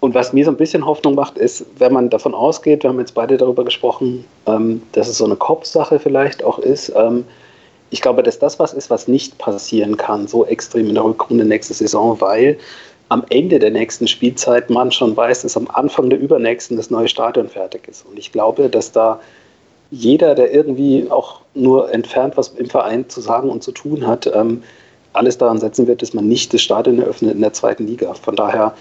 und 0.00 0.14
was 0.14 0.32
mir 0.32 0.44
so 0.46 0.50
ein 0.50 0.56
bisschen 0.56 0.86
Hoffnung 0.86 1.14
macht, 1.14 1.36
ist, 1.36 1.66
wenn 1.78 1.92
man 1.92 2.08
davon 2.08 2.34
ausgeht, 2.34 2.82
wir 2.82 2.90
haben 2.90 2.98
jetzt 2.98 3.14
beide 3.14 3.36
darüber 3.36 3.64
gesprochen, 3.64 4.24
ähm, 4.46 4.82
dass 4.92 5.08
es 5.08 5.18
so 5.18 5.26
eine 5.26 5.36
Kopfsache 5.36 5.98
vielleicht 5.98 6.42
auch 6.42 6.58
ist. 6.58 6.90
Ähm, 6.96 7.24
ich 7.90 8.00
glaube, 8.00 8.22
dass 8.22 8.38
das 8.38 8.58
was 8.58 8.72
ist, 8.72 8.88
was 8.88 9.08
nicht 9.08 9.36
passieren 9.36 9.96
kann, 9.96 10.26
so 10.26 10.46
extrem 10.46 10.88
in 10.88 10.94
der 10.94 11.04
Rückrunde 11.04 11.44
nächste 11.44 11.74
Saison, 11.74 12.18
weil 12.20 12.56
am 13.10 13.24
Ende 13.28 13.58
der 13.58 13.72
nächsten 13.72 14.06
Spielzeit 14.06 14.70
man 14.70 14.90
schon 14.92 15.16
weiß, 15.16 15.42
dass 15.42 15.56
am 15.56 15.68
Anfang 15.68 16.08
der 16.08 16.20
übernächsten 16.20 16.76
das 16.76 16.90
neue 16.90 17.08
Stadion 17.08 17.48
fertig 17.48 17.88
ist. 17.88 18.06
Und 18.06 18.18
ich 18.18 18.32
glaube, 18.32 18.68
dass 18.70 18.92
da 18.92 19.20
jeder, 19.90 20.34
der 20.34 20.52
irgendwie 20.52 21.08
auch 21.10 21.40
nur 21.54 21.92
entfernt 21.92 22.36
was 22.36 22.48
im 22.48 22.70
Verein 22.70 23.08
zu 23.08 23.20
sagen 23.20 23.50
und 23.50 23.62
zu 23.62 23.72
tun 23.72 24.06
hat, 24.06 24.30
ähm, 24.32 24.62
alles 25.12 25.38
daran 25.38 25.58
setzen 25.58 25.86
wird, 25.86 26.02
dass 26.02 26.14
man 26.14 26.28
nicht 26.28 26.54
das 26.54 26.62
Stadion 26.62 27.00
eröffnet 27.00 27.34
in 27.34 27.40
der 27.40 27.52
zweiten 27.52 27.86
Liga. 27.86 28.14
Von 28.14 28.36
daher 28.36 28.74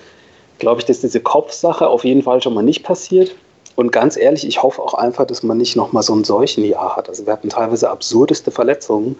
glaube 0.59 0.81
ich, 0.81 0.85
dass 0.85 1.01
diese 1.01 1.19
Kopfsache 1.19 1.87
auf 1.87 2.05
jeden 2.05 2.21
Fall 2.21 2.41
schon 2.41 2.53
mal 2.53 2.63
nicht 2.63 2.83
passiert. 2.83 3.33
Und 3.75 3.91
ganz 3.91 4.17
ehrlich, 4.17 4.45
ich 4.45 4.61
hoffe 4.61 4.81
auch 4.81 4.93
einfach, 4.93 5.25
dass 5.25 5.41
man 5.41 5.57
nicht 5.57 5.75
nochmal 5.75 6.03
so 6.03 6.13
ein 6.13 6.23
Seuchenjahr 6.23 6.95
hat. 6.95 7.09
Also 7.09 7.25
wir 7.25 7.33
hatten 7.33 7.49
teilweise 7.49 7.89
absurdeste 7.89 8.51
Verletzungen 8.51 9.15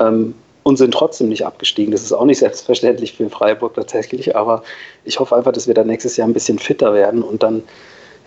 ähm, 0.00 0.34
und 0.62 0.78
sind 0.78 0.92
trotzdem 0.92 1.28
nicht 1.28 1.46
abgestiegen. 1.46 1.92
Das 1.92 2.02
ist 2.02 2.12
auch 2.12 2.24
nicht 2.24 2.38
selbstverständlich 2.38 3.12
für 3.12 3.28
Freiburg 3.28 3.74
tatsächlich, 3.74 4.34
aber 4.34 4.62
ich 5.04 5.20
hoffe 5.20 5.36
einfach, 5.36 5.52
dass 5.52 5.66
wir 5.66 5.74
dann 5.74 5.86
nächstes 5.86 6.16
Jahr 6.16 6.26
ein 6.26 6.32
bisschen 6.32 6.58
fitter 6.58 6.94
werden 6.94 7.22
und 7.22 7.42
dann 7.42 7.62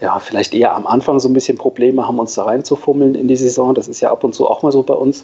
ja, 0.04 0.20
vielleicht 0.20 0.54
eher 0.54 0.76
am 0.76 0.86
Anfang 0.86 1.18
so 1.22 1.30
ein 1.30 1.34
bisschen 1.34 1.58
Probleme 1.58 2.06
haben, 2.06 2.20
uns 2.20 2.34
da 2.34 2.44
reinzufummeln 2.44 3.16
in 3.16 3.30
die 3.30 3.38
Saison. 3.38 3.74
Das 3.74 3.88
ist 3.88 4.02
ja 4.02 4.12
ab 4.12 4.26
und 4.26 4.36
zu 4.36 4.46
auch 4.50 4.62
mal 4.62 4.72
so 4.72 4.84
bei 4.84 4.94
uns. 4.94 5.24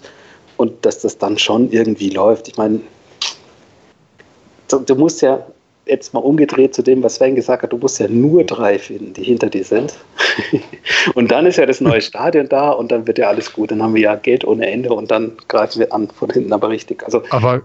Und 0.56 0.86
dass 0.86 1.02
das 1.02 1.18
dann 1.18 1.38
schon 1.38 1.70
irgendwie 1.70 2.10
läuft. 2.10 2.48
Ich 2.48 2.56
meine, 2.56 2.80
du, 4.70 4.80
du 4.80 4.96
musst 4.96 5.22
ja 5.22 5.46
jetzt 5.86 6.14
mal 6.14 6.22
umgedreht 6.22 6.74
zu 6.74 6.82
dem, 6.82 7.04
was 7.04 7.16
Sven 7.16 7.36
gesagt 7.36 7.64
hat, 7.64 7.74
du 7.74 7.78
musst 7.78 8.00
ja 8.00 8.08
nur 8.08 8.46
drei 8.46 8.80
finden, 8.80 9.14
die 9.14 9.24
hinter 9.24 9.50
dir 9.50 9.66
sind. 9.66 9.94
und 11.14 11.30
dann 11.30 11.46
ist 11.46 11.58
ja 11.58 11.66
das 11.66 11.82
neue 11.82 12.00
Stadion 12.00 12.48
da 12.48 12.70
und 12.72 12.90
dann 12.94 13.06
wird 13.06 13.18
ja 13.18 13.28
alles 13.28 13.52
gut. 13.52 13.72
Dann 13.72 13.84
haben 13.84 13.96
wir 13.96 14.02
ja 14.02 14.16
Geld 14.16 14.46
ohne 14.46 14.66
Ende 14.66 14.94
und 14.94 15.12
dann 15.12 15.34
greifen 15.50 15.80
wir 15.80 15.92
an 15.92 16.08
von 16.08 16.30
hinten 16.30 16.54
aber 16.54 16.70
richtig. 16.70 17.04
Also, 17.04 17.22
aber, 17.32 17.64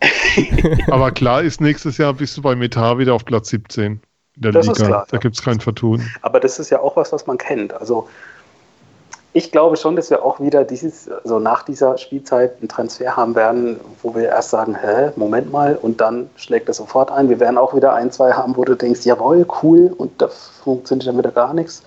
aber 0.90 1.12
klar 1.12 1.44
ist, 1.44 1.60
nächstes 1.60 1.96
Jahr 1.98 2.12
bist 2.12 2.36
du 2.36 2.42
bei 2.42 2.56
Metar 2.56 2.98
wieder 2.98 3.14
auf 3.14 3.24
Platz 3.24 3.50
17 3.50 4.00
in 4.36 4.42
der 4.42 4.52
das 4.52 4.66
Liga. 4.66 4.86
Klar, 4.86 5.06
da 5.10 5.18
gibt 5.18 5.36
es 5.36 5.42
kein 5.42 5.60
Vertun. 5.60 6.02
Aber 6.22 6.40
das 6.40 6.58
ist 6.58 6.70
ja 6.70 6.80
auch 6.80 6.96
was, 6.96 7.12
was 7.12 7.26
man 7.26 7.38
kennt. 7.38 7.72
Also 7.74 8.08
ich 9.32 9.52
glaube 9.52 9.76
schon, 9.76 9.96
dass 9.96 10.08
wir 10.08 10.24
auch 10.24 10.40
wieder 10.40 10.64
dieses, 10.64 11.10
also 11.10 11.38
nach 11.38 11.62
dieser 11.62 11.98
Spielzeit 11.98 12.56
einen 12.58 12.68
Transfer 12.68 13.16
haben 13.16 13.34
werden, 13.34 13.78
wo 14.02 14.14
wir 14.14 14.28
erst 14.28 14.48
sagen, 14.48 14.74
hä, 14.74 15.10
Moment 15.16 15.52
mal, 15.52 15.76
und 15.76 16.00
dann 16.00 16.30
schlägt 16.36 16.70
das 16.70 16.78
sofort 16.78 17.10
ein. 17.10 17.28
Wir 17.28 17.38
werden 17.38 17.58
auch 17.58 17.74
wieder 17.74 17.92
ein, 17.92 18.10
zwei 18.10 18.32
haben, 18.32 18.56
wo 18.56 18.64
du 18.64 18.74
denkst, 18.74 19.04
jawohl, 19.04 19.46
cool, 19.62 19.92
und 19.98 20.22
da 20.22 20.28
funktioniert 20.28 21.08
dann 21.08 21.18
wieder 21.18 21.32
gar 21.32 21.52
nichts. 21.52 21.82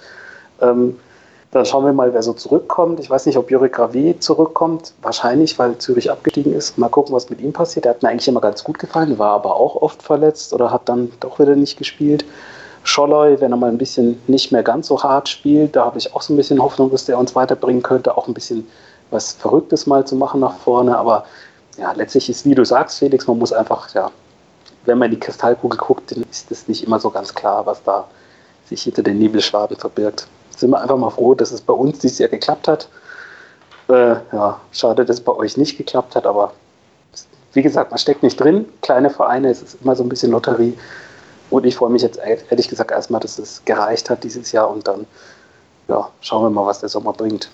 Ähm, 0.62 1.00
dann 1.52 1.66
schauen 1.66 1.86
wir 1.86 1.94
mal, 1.94 2.14
wer 2.14 2.22
so 2.22 2.34
zurückkommt. 2.34 3.00
Ich 3.00 3.10
weiß 3.10 3.26
nicht, 3.26 3.38
ob 3.38 3.50
Jörg 3.50 3.72
Gravé 3.72 4.20
zurückkommt. 4.20 4.94
Wahrscheinlich, 5.02 5.58
weil 5.58 5.78
Zürich 5.80 6.12
abgestiegen 6.12 6.54
ist. 6.54 6.78
Mal 6.78 6.90
gucken, 6.90 7.16
was 7.16 7.30
mit 7.30 7.42
ihm 7.42 7.54
passiert. 7.54 7.86
Der 7.86 7.94
hat 7.94 8.04
mir 8.04 8.10
eigentlich 8.10 8.28
immer 8.28 8.42
ganz 8.42 8.64
gut 8.64 8.78
gefallen, 8.78 9.18
war 9.18 9.32
aber 9.32 9.56
auch 9.56 9.76
oft 9.76 10.04
verletzt 10.04 10.54
oder 10.54 10.72
hat 10.72 10.88
dann 10.88 11.12
doch 11.20 11.40
wieder 11.40 11.56
nicht 11.56 11.78
gespielt. 11.78 12.24
Scholloy, 12.84 13.42
wenn 13.42 13.52
er 13.52 13.58
mal 13.58 13.70
ein 13.70 13.80
bisschen 13.80 14.22
nicht 14.28 14.52
mehr 14.52 14.64
ganz 14.64 14.88
so 14.88 15.02
hart 15.02 15.28
spielt, 15.28 15.76
da 15.76 15.86
habe 15.86 15.98
ich 15.98 16.14
auch 16.16 16.22
so 16.22 16.34
ein 16.34 16.38
bisschen 16.38 16.62
Hoffnung, 16.62 16.92
dass 16.92 17.06
der 17.06 17.18
uns 17.18 17.36
weiterbringen 17.36 17.84
könnte, 17.84 18.16
auch 18.16 18.28
ein 18.28 18.34
bisschen 18.34 18.68
was 19.10 19.34
Verrücktes 19.34 19.88
mal 19.88 20.06
zu 20.06 20.16
machen 20.16 20.40
nach 20.40 20.58
vorne. 20.60 20.98
Aber 20.98 21.26
ja, 21.78 21.92
letztlich 21.94 22.30
ist, 22.30 22.46
wie 22.46 22.56
du 22.56 22.64
sagst, 22.64 23.00
Felix, 23.00 23.28
man 23.28 23.40
muss 23.40 23.52
einfach, 23.52 23.94
ja, 23.96 24.12
wenn 24.86 24.98
man 24.98 25.08
in 25.08 25.16
die 25.16 25.20
Kristallkugel 25.20 25.78
guckt, 25.78 26.12
dann 26.12 26.24
ist 26.30 26.52
es 26.52 26.68
nicht 26.68 26.84
immer 26.84 27.00
so 27.00 27.10
ganz 27.10 27.34
klar, 27.34 27.66
was 27.66 27.84
da 27.84 28.08
sich 28.68 28.84
hinter 28.84 29.02
den 29.04 29.18
Nebelschwaden 29.18 29.76
verbirgt. 29.78 30.28
Sind 30.60 30.72
wir 30.72 30.82
einfach 30.82 30.98
mal 30.98 31.10
froh, 31.10 31.36
dass 31.36 31.52
es 31.52 31.62
bei 31.62 31.74
uns 31.74 32.00
dieses 32.00 32.20
Jahr 32.20 32.30
geklappt 32.30 32.68
hat. 32.68 32.90
Äh, 33.88 34.16
ja, 34.34 34.60
schade, 34.74 35.06
dass 35.06 35.18
es 35.18 35.24
bei 35.24 35.32
euch 35.32 35.56
nicht 35.56 35.78
geklappt 35.78 36.16
hat, 36.16 36.26
aber 36.26 36.54
wie 37.54 37.62
gesagt, 37.62 37.92
man 37.92 37.98
steckt 37.98 38.24
nicht 38.24 38.40
drin. 38.40 38.66
Kleine 38.82 39.10
Vereine, 39.10 39.50
es 39.50 39.62
ist 39.62 39.78
immer 39.82 39.96
so 39.96 40.04
ein 40.04 40.10
bisschen 40.10 40.32
Lotterie. 40.32 40.78
Und 41.50 41.66
ich 41.66 41.78
freue 41.78 41.90
mich 41.90 42.02
jetzt 42.02 42.20
ehrlich 42.50 42.68
gesagt 42.68 42.92
erstmal, 42.92 43.22
dass 43.22 43.40
es 43.40 43.64
gereicht 43.64 44.10
hat 44.10 44.24
dieses 44.24 44.52
Jahr 44.52 44.70
und 44.70 44.88
dann 44.88 45.08
ja, 45.88 46.10
schauen 46.20 46.44
wir 46.44 46.50
mal, 46.50 46.68
was 46.68 46.82
der 46.82 46.90
Sommer 46.90 47.14
bringt. 47.14 47.50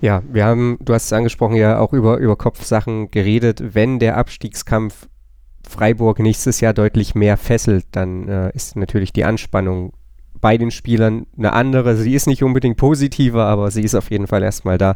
Ja, 0.00 0.22
wir 0.30 0.44
haben, 0.44 0.78
du 0.80 0.94
hast 0.94 1.06
es 1.06 1.12
angesprochen, 1.12 1.56
ja 1.56 1.80
auch 1.80 1.92
über, 1.92 2.18
über 2.18 2.36
Kopfsachen 2.36 3.10
geredet. 3.10 3.74
Wenn 3.74 3.98
der 3.98 4.16
Abstiegskampf 4.16 5.08
Freiburg 5.68 6.20
nächstes 6.20 6.60
Jahr 6.60 6.72
deutlich 6.72 7.14
mehr 7.14 7.36
fesselt, 7.36 7.84
dann 7.92 8.28
äh, 8.28 8.50
ist 8.54 8.76
natürlich 8.76 9.12
die 9.12 9.24
Anspannung 9.24 9.92
bei 10.44 10.58
den 10.58 10.70
Spielern 10.70 11.24
eine 11.38 11.54
andere. 11.54 11.96
Sie 11.96 12.14
ist 12.14 12.26
nicht 12.26 12.42
unbedingt 12.42 12.76
positiver, 12.76 13.46
aber 13.46 13.70
sie 13.70 13.80
ist 13.80 13.94
auf 13.94 14.10
jeden 14.10 14.26
Fall 14.26 14.42
erstmal 14.42 14.76
da. 14.76 14.94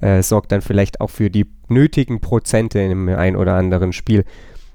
Äh, 0.00 0.22
sorgt 0.22 0.50
dann 0.50 0.62
vielleicht 0.62 1.02
auch 1.02 1.10
für 1.10 1.28
die 1.28 1.44
nötigen 1.68 2.22
Prozente 2.22 2.78
dem 2.78 3.06
ein 3.10 3.36
oder 3.36 3.52
anderen 3.52 3.92
Spiel. 3.92 4.24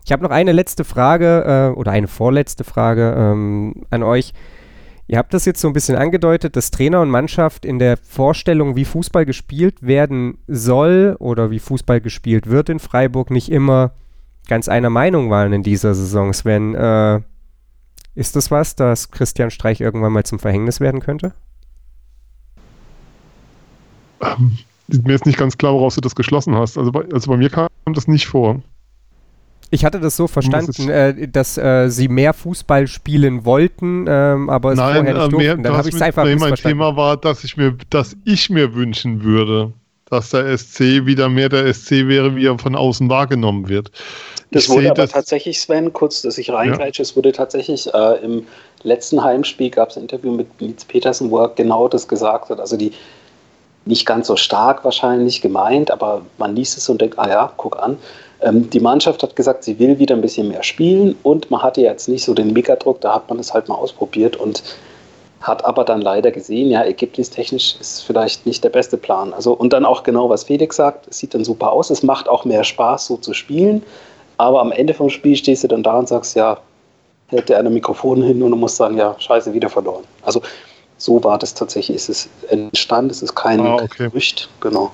Ich 0.05 0.11
habe 0.11 0.21
noch 0.21 0.29
eine 0.29 0.51
letzte 0.51 0.83
Frage 0.83 1.71
äh, 1.73 1.75
oder 1.75 1.93
eine 1.93 2.07
vorletzte 2.07 2.63
Frage 2.63 3.15
ähm, 3.17 3.85
an 3.89 4.03
euch. 4.03 4.33
Ihr 5.07 5.17
habt 5.17 5.33
das 5.33 5.45
jetzt 5.45 5.59
so 5.59 5.67
ein 5.67 5.73
bisschen 5.73 5.95
angedeutet, 5.95 6.55
dass 6.57 6.69
Trainer 6.69 7.01
und 7.01 7.09
Mannschaft 7.09 7.65
in 7.65 7.79
der 7.79 7.97
Vorstellung, 7.97 8.75
wie 8.75 8.85
Fußball 8.85 9.25
gespielt 9.25 9.81
werden 9.81 10.37
soll 10.47 11.15
oder 11.17 11.49
wie 11.49 11.59
Fußball 11.59 12.01
gespielt 12.01 12.51
wird 12.51 12.69
in 12.69 12.77
Freiburg, 12.77 13.31
nicht 13.31 13.51
immer 13.51 13.93
ganz 14.47 14.67
einer 14.69 14.91
Meinung 14.91 15.31
waren 15.31 15.53
in 15.53 15.63
dieser 15.63 15.95
Saison. 15.95 16.33
Sven, 16.33 16.75
äh, 16.75 17.21
ist 18.15 18.35
das 18.35 18.51
was, 18.51 18.75
dass 18.75 19.11
Christian 19.11 19.51
Streich 19.51 19.81
irgendwann 19.81 20.13
mal 20.13 20.23
zum 20.23 20.39
Verhängnis 20.39 20.79
werden 20.79 20.99
könnte? 20.99 21.33
Ähm, 24.21 24.57
mir 24.87 25.15
ist 25.15 25.25
nicht 25.25 25.37
ganz 25.37 25.57
klar, 25.57 25.73
woraus 25.73 25.95
du 25.95 26.01
das 26.01 26.15
geschlossen 26.15 26.55
hast. 26.55 26.77
Also 26.77 26.91
bei, 26.91 27.05
also 27.11 27.31
bei 27.31 27.37
mir 27.37 27.49
kam 27.49 27.67
das 27.85 28.07
nicht 28.07 28.27
vor. 28.27 28.61
Ich 29.73 29.83
hatte 29.83 29.99
das 29.99 30.15
so 30.15 30.27
verstanden, 30.27 30.87
äh, 30.89 31.27
dass 31.27 31.57
äh, 31.57 31.89
sie 31.89 32.07
mehr 32.07 32.33
Fußball 32.33 32.85
spielen 32.85 33.43
wollten, 33.43 34.05
ähm, 34.07 34.47
aber 34.51 34.73
es 34.73 34.77
Nein, 34.77 35.05
vorher 35.05 35.13
nicht 35.13 35.33
äh, 35.33 35.35
mehr, 35.35 35.57
Dann 35.57 35.73
habe 35.73 35.89
ich 35.89 35.95
es 35.95 36.01
einfach 36.01 36.25
nee, 36.25 36.35
Mein 36.35 36.53
Thema 36.53 36.95
war, 36.95 37.17
dass 37.17 37.43
ich, 37.43 37.57
mir, 37.57 37.75
dass 37.89 38.15
ich 38.23 38.51
mir 38.51 38.75
wünschen 38.75 39.23
würde, 39.23 39.73
dass 40.05 40.29
der 40.29 40.55
SC 40.55 41.07
wieder 41.07 41.27
mehr 41.27 41.49
der 41.49 41.73
SC 41.73 42.07
wäre, 42.07 42.35
wie 42.35 42.45
er 42.45 42.59
von 42.59 42.75
außen 42.75 43.09
wahrgenommen 43.09 43.67
wird. 43.67 43.91
Das 44.53 44.63
ich 44.63 44.69
wurde 44.69 44.91
aber 44.91 45.03
das 45.03 45.11
tatsächlich, 45.11 45.59
Sven, 45.59 45.91
kurz, 45.93 46.21
dass 46.21 46.37
ich 46.37 46.51
reingreife, 46.51 46.97
ja. 46.97 47.01
es 47.01 47.15
wurde 47.15 47.31
tatsächlich 47.31 47.93
äh, 47.93 48.23
im 48.23 48.45
letzten 48.83 49.23
Heimspiel 49.23 49.69
gab 49.69 49.89
es 49.89 49.97
ein 49.97 50.03
Interview 50.03 50.31
mit 50.31 50.61
Nils 50.61 50.85
Petersen, 50.85 51.31
wo 51.31 51.39
er 51.39 51.49
genau 51.49 51.87
das 51.87 52.07
gesagt 52.07 52.49
hat. 52.49 52.59
Also 52.59 52.77
die 52.77 52.91
nicht 53.85 54.05
ganz 54.05 54.27
so 54.27 54.35
stark 54.35 54.85
wahrscheinlich 54.85 55.41
gemeint, 55.41 55.91
aber 55.91 56.21
man 56.37 56.55
liest 56.55 56.77
es 56.77 56.87
und 56.87 57.01
denkt, 57.01 57.19
ah 57.19 57.27
ja, 57.27 57.53
guck 57.57 57.81
an. 57.81 57.97
Ähm, 58.41 58.69
die 58.69 58.79
Mannschaft 58.79 59.23
hat 59.23 59.35
gesagt, 59.35 59.63
sie 59.63 59.79
will 59.79 59.99
wieder 59.99 60.15
ein 60.15 60.21
bisschen 60.21 60.47
mehr 60.47 60.63
spielen 60.63 61.15
und 61.23 61.51
man 61.51 61.61
hatte 61.61 61.81
jetzt 61.81 62.07
nicht 62.07 62.23
so 62.23 62.33
den 62.33 62.53
Megadruck, 62.53 63.01
da 63.01 63.15
hat 63.15 63.29
man 63.29 63.39
es 63.39 63.53
halt 63.53 63.67
mal 63.67 63.75
ausprobiert 63.75 64.35
und 64.35 64.63
hat 65.41 65.65
aber 65.65 65.83
dann 65.83 66.01
leider 66.01 66.31
gesehen, 66.31 66.69
ja, 66.71 66.81
ergebnistechnisch 66.81 67.75
ist 67.79 68.03
vielleicht 68.03 68.45
nicht 68.45 68.63
der 68.63 68.69
beste 68.69 68.95
Plan. 68.95 69.33
Also, 69.33 69.51
und 69.51 69.73
dann 69.73 69.83
auch 69.83 70.03
genau, 70.03 70.29
was 70.29 70.45
Felix 70.45 70.77
sagt, 70.77 71.07
es 71.09 71.17
sieht 71.17 71.33
dann 71.33 71.43
super 71.43 71.73
aus, 71.73 71.89
es 71.89 72.01
macht 72.01 72.29
auch 72.29 72.45
mehr 72.45 72.63
Spaß, 72.63 73.07
so 73.07 73.17
zu 73.17 73.33
spielen, 73.33 73.83
aber 74.37 74.61
am 74.61 74.71
Ende 74.71 74.93
vom 74.93 75.09
Spiel 75.09 75.35
stehst 75.35 75.63
du 75.63 75.67
dann 75.67 75.83
da 75.83 75.97
und 75.97 76.07
sagst, 76.07 76.35
ja, 76.35 76.59
hält 77.27 77.49
der 77.49 77.59
eine 77.59 77.69
Mikrofon 77.69 78.21
hin 78.21 78.41
und 78.41 78.51
du 78.51 78.57
musst 78.57 78.77
sagen, 78.77 78.97
ja, 78.97 79.15
scheiße, 79.17 79.53
wieder 79.53 79.69
verloren. 79.69 80.03
Also 80.21 80.41
so 80.97 81.23
war 81.23 81.37
das 81.37 81.53
tatsächlich, 81.53 81.97
es 81.97 82.09
ist 82.09 82.29
entstanden, 82.49 83.11
es 83.11 83.21
ist 83.21 83.35
kein 83.35 83.59
ah, 83.61 83.75
okay. 83.75 84.09
Gerücht, 84.09 84.49
genau. 84.59 84.91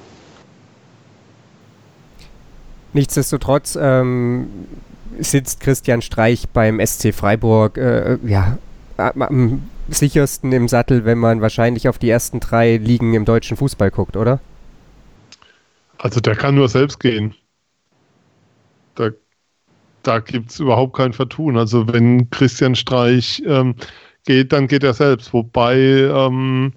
Nichtsdestotrotz 2.93 3.77
ähm, 3.79 4.49
sitzt 5.19 5.59
Christian 5.59 6.01
Streich 6.01 6.49
beim 6.49 6.83
SC 6.83 7.13
Freiburg 7.13 7.77
äh, 7.77 8.17
ja, 8.25 8.57
am 8.97 9.69
sichersten 9.87 10.51
im 10.51 10.67
Sattel, 10.67 11.05
wenn 11.05 11.17
man 11.17 11.41
wahrscheinlich 11.41 11.87
auf 11.87 11.97
die 11.97 12.09
ersten 12.09 12.39
drei 12.39 12.77
Ligen 12.77 13.13
im 13.13 13.25
deutschen 13.25 13.57
Fußball 13.57 13.91
guckt, 13.91 14.17
oder? 14.17 14.39
Also 15.97 16.19
der 16.19 16.35
kann 16.35 16.55
nur 16.55 16.69
selbst 16.69 16.99
gehen. 16.99 17.35
Da, 20.03 20.19
gibt 20.19 20.51
es 20.51 20.59
überhaupt 20.59 20.95
kein 20.95 21.13
Vertun. 21.13 21.57
Also 21.57 21.87
wenn 21.87 22.29
Christian 22.29 22.75
Streich 22.75 23.41
ähm, 23.45 23.75
geht, 24.25 24.53
dann 24.53 24.67
geht 24.67 24.83
er 24.83 24.93
selbst. 24.93 25.33
Wobei 25.33 25.77
ähm, 25.77 26.73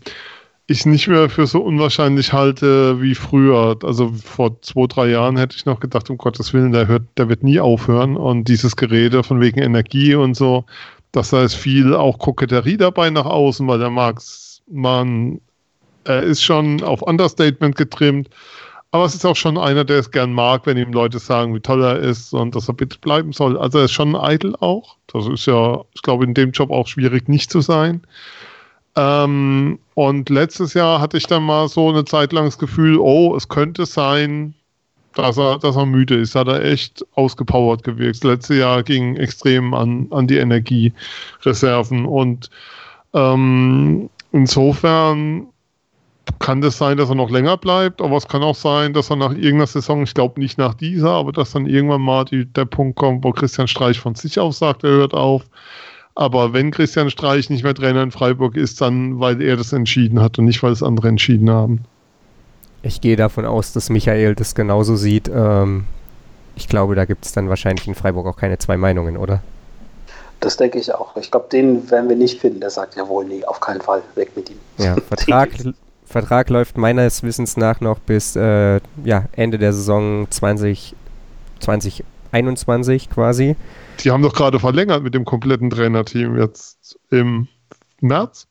ich 0.66 0.86
nicht 0.86 1.08
mehr 1.08 1.28
für 1.28 1.46
so 1.46 1.60
unwahrscheinlich 1.60 2.32
halte 2.32 3.00
wie 3.00 3.14
früher. 3.14 3.76
Also 3.82 4.12
vor 4.12 4.60
zwei, 4.62 4.86
drei 4.86 5.08
Jahren 5.08 5.36
hätte 5.36 5.56
ich 5.56 5.66
noch 5.66 5.80
gedacht, 5.80 6.08
um 6.10 6.18
Gottes 6.18 6.52
Willen, 6.52 6.72
der, 6.72 6.86
hört, 6.86 7.02
der 7.16 7.28
wird 7.28 7.42
nie 7.42 7.60
aufhören. 7.60 8.16
Und 8.16 8.48
dieses 8.48 8.76
Gerede 8.76 9.22
von 9.22 9.40
wegen 9.40 9.60
Energie 9.60 10.14
und 10.14 10.34
so, 10.34 10.64
dass 11.12 11.30
da 11.30 11.42
ist 11.42 11.54
viel 11.54 11.94
auch 11.94 12.18
Koketterie 12.18 12.78
dabei 12.78 13.10
nach 13.10 13.26
außen, 13.26 13.66
weil 13.68 13.78
der 13.78 13.90
Marx, 13.90 14.62
man, 14.70 15.40
er 16.04 16.22
ist 16.22 16.42
schon 16.42 16.82
auf 16.82 17.02
Understatement 17.02 17.76
getrimmt. 17.76 18.28
Aber 18.94 19.06
es 19.06 19.14
ist 19.14 19.24
auch 19.24 19.36
schon 19.36 19.56
einer, 19.56 19.84
der 19.84 19.98
es 19.98 20.10
gern 20.10 20.34
mag, 20.34 20.66
wenn 20.66 20.76
ihm 20.76 20.92
Leute 20.92 21.18
sagen, 21.18 21.54
wie 21.54 21.60
toll 21.60 21.82
er 21.82 21.98
ist 21.98 22.34
und 22.34 22.54
dass 22.54 22.68
er 22.68 22.74
bitte 22.74 22.98
bleiben 22.98 23.32
soll. 23.32 23.58
Also 23.58 23.78
er 23.78 23.84
ist 23.86 23.92
schon 23.92 24.14
eitel 24.14 24.54
auch. 24.60 24.96
Das 25.06 25.26
ist 25.26 25.46
ja, 25.46 25.80
ich 25.94 26.02
glaube, 26.02 26.24
in 26.24 26.34
dem 26.34 26.50
Job 26.50 26.70
auch 26.70 26.86
schwierig 26.86 27.26
nicht 27.26 27.50
zu 27.50 27.62
sein. 27.62 28.02
Ähm, 28.94 29.78
und 29.94 30.28
letztes 30.28 30.74
Jahr 30.74 31.00
hatte 31.00 31.16
ich 31.16 31.26
dann 31.26 31.42
mal 31.42 31.68
so 31.68 31.88
eine 31.88 32.04
Zeit 32.04 32.34
lang 32.34 32.44
das 32.44 32.58
Gefühl, 32.58 32.98
oh, 32.98 33.34
es 33.34 33.48
könnte 33.48 33.86
sein, 33.86 34.52
dass 35.14 35.38
er, 35.38 35.58
dass 35.58 35.76
er 35.76 35.86
müde 35.86 36.16
ist. 36.16 36.34
Hat 36.34 36.48
er 36.48 36.62
echt 36.62 37.02
ausgepowert 37.14 37.84
gewirkt. 37.84 38.16
Das 38.16 38.24
letzte 38.24 38.56
Jahr 38.56 38.82
ging 38.82 39.16
extrem 39.16 39.72
an, 39.72 40.08
an 40.10 40.26
die 40.26 40.36
Energiereserven. 40.36 42.04
Und 42.04 42.50
ähm, 43.14 44.10
insofern 44.32 45.46
kann 46.38 46.60
das 46.60 46.78
sein, 46.78 46.96
dass 46.96 47.08
er 47.08 47.14
noch 47.14 47.30
länger 47.30 47.56
bleibt, 47.56 48.00
aber 48.00 48.16
es 48.16 48.28
kann 48.28 48.42
auch 48.42 48.54
sein, 48.54 48.92
dass 48.92 49.10
er 49.10 49.16
nach 49.16 49.32
irgendeiner 49.32 49.66
Saison, 49.66 50.02
ich 50.02 50.14
glaube 50.14 50.40
nicht 50.40 50.58
nach 50.58 50.74
dieser, 50.74 51.10
aber 51.10 51.32
dass 51.32 51.52
dann 51.52 51.66
irgendwann 51.66 52.02
mal 52.02 52.24
die, 52.24 52.44
der 52.44 52.64
Punkt 52.64 52.96
kommt, 52.96 53.24
wo 53.24 53.32
Christian 53.32 53.68
Streich 53.68 53.98
von 53.98 54.14
sich 54.14 54.38
aus 54.38 54.58
sagt, 54.58 54.84
er 54.84 54.90
hört 54.90 55.14
auf. 55.14 55.42
Aber 56.14 56.52
wenn 56.52 56.70
Christian 56.70 57.10
Streich 57.10 57.48
nicht 57.48 57.64
mehr 57.64 57.74
Trainer 57.74 58.02
in 58.02 58.10
Freiburg 58.10 58.56
ist, 58.56 58.80
dann 58.80 59.18
weil 59.18 59.40
er 59.40 59.56
das 59.56 59.72
entschieden 59.72 60.20
hat 60.20 60.38
und 60.38 60.44
nicht 60.44 60.62
weil 60.62 60.72
es 60.72 60.82
andere 60.82 61.08
entschieden 61.08 61.48
haben. 61.50 61.84
Ich 62.82 63.00
gehe 63.00 63.16
davon 63.16 63.46
aus, 63.46 63.72
dass 63.72 63.88
Michael 63.88 64.34
das 64.34 64.54
genauso 64.54 64.96
sieht. 64.96 65.30
Ähm, 65.32 65.84
ich 66.56 66.68
glaube, 66.68 66.94
da 66.94 67.04
gibt 67.04 67.24
es 67.24 67.32
dann 67.32 67.48
wahrscheinlich 67.48 67.86
in 67.86 67.94
Freiburg 67.94 68.26
auch 68.26 68.36
keine 68.36 68.58
zwei 68.58 68.76
Meinungen, 68.76 69.16
oder? 69.16 69.42
Das 70.40 70.56
denke 70.56 70.78
ich 70.78 70.92
auch. 70.92 71.16
Ich 71.16 71.30
glaube, 71.30 71.46
den 71.50 71.88
werden 71.90 72.08
wir 72.08 72.16
nicht 72.16 72.40
finden. 72.40 72.60
Der 72.60 72.70
sagt 72.70 72.96
jawohl, 72.96 73.24
nee, 73.24 73.44
auf 73.44 73.60
keinen 73.60 73.80
Fall, 73.80 74.02
weg 74.16 74.32
mit 74.34 74.50
ihm. 74.50 74.58
Ja, 74.78 74.96
Vertrag, 75.08 75.50
Vertrag 76.12 76.50
läuft 76.50 76.76
meines 76.76 77.22
Wissens 77.22 77.56
nach 77.56 77.80
noch 77.80 77.98
bis 77.98 78.36
äh, 78.36 78.80
ja, 79.02 79.24
Ende 79.32 79.58
der 79.58 79.72
Saison 79.72 80.26
20, 80.30 80.94
2021 81.60 83.08
quasi. 83.08 83.56
Die 84.00 84.10
haben 84.10 84.22
doch 84.22 84.34
gerade 84.34 84.60
verlängert 84.60 85.02
mit 85.02 85.14
dem 85.14 85.24
kompletten 85.24 85.70
Trainerteam 85.70 86.38
jetzt 86.38 86.98
im 87.10 87.48
März. 88.00 88.46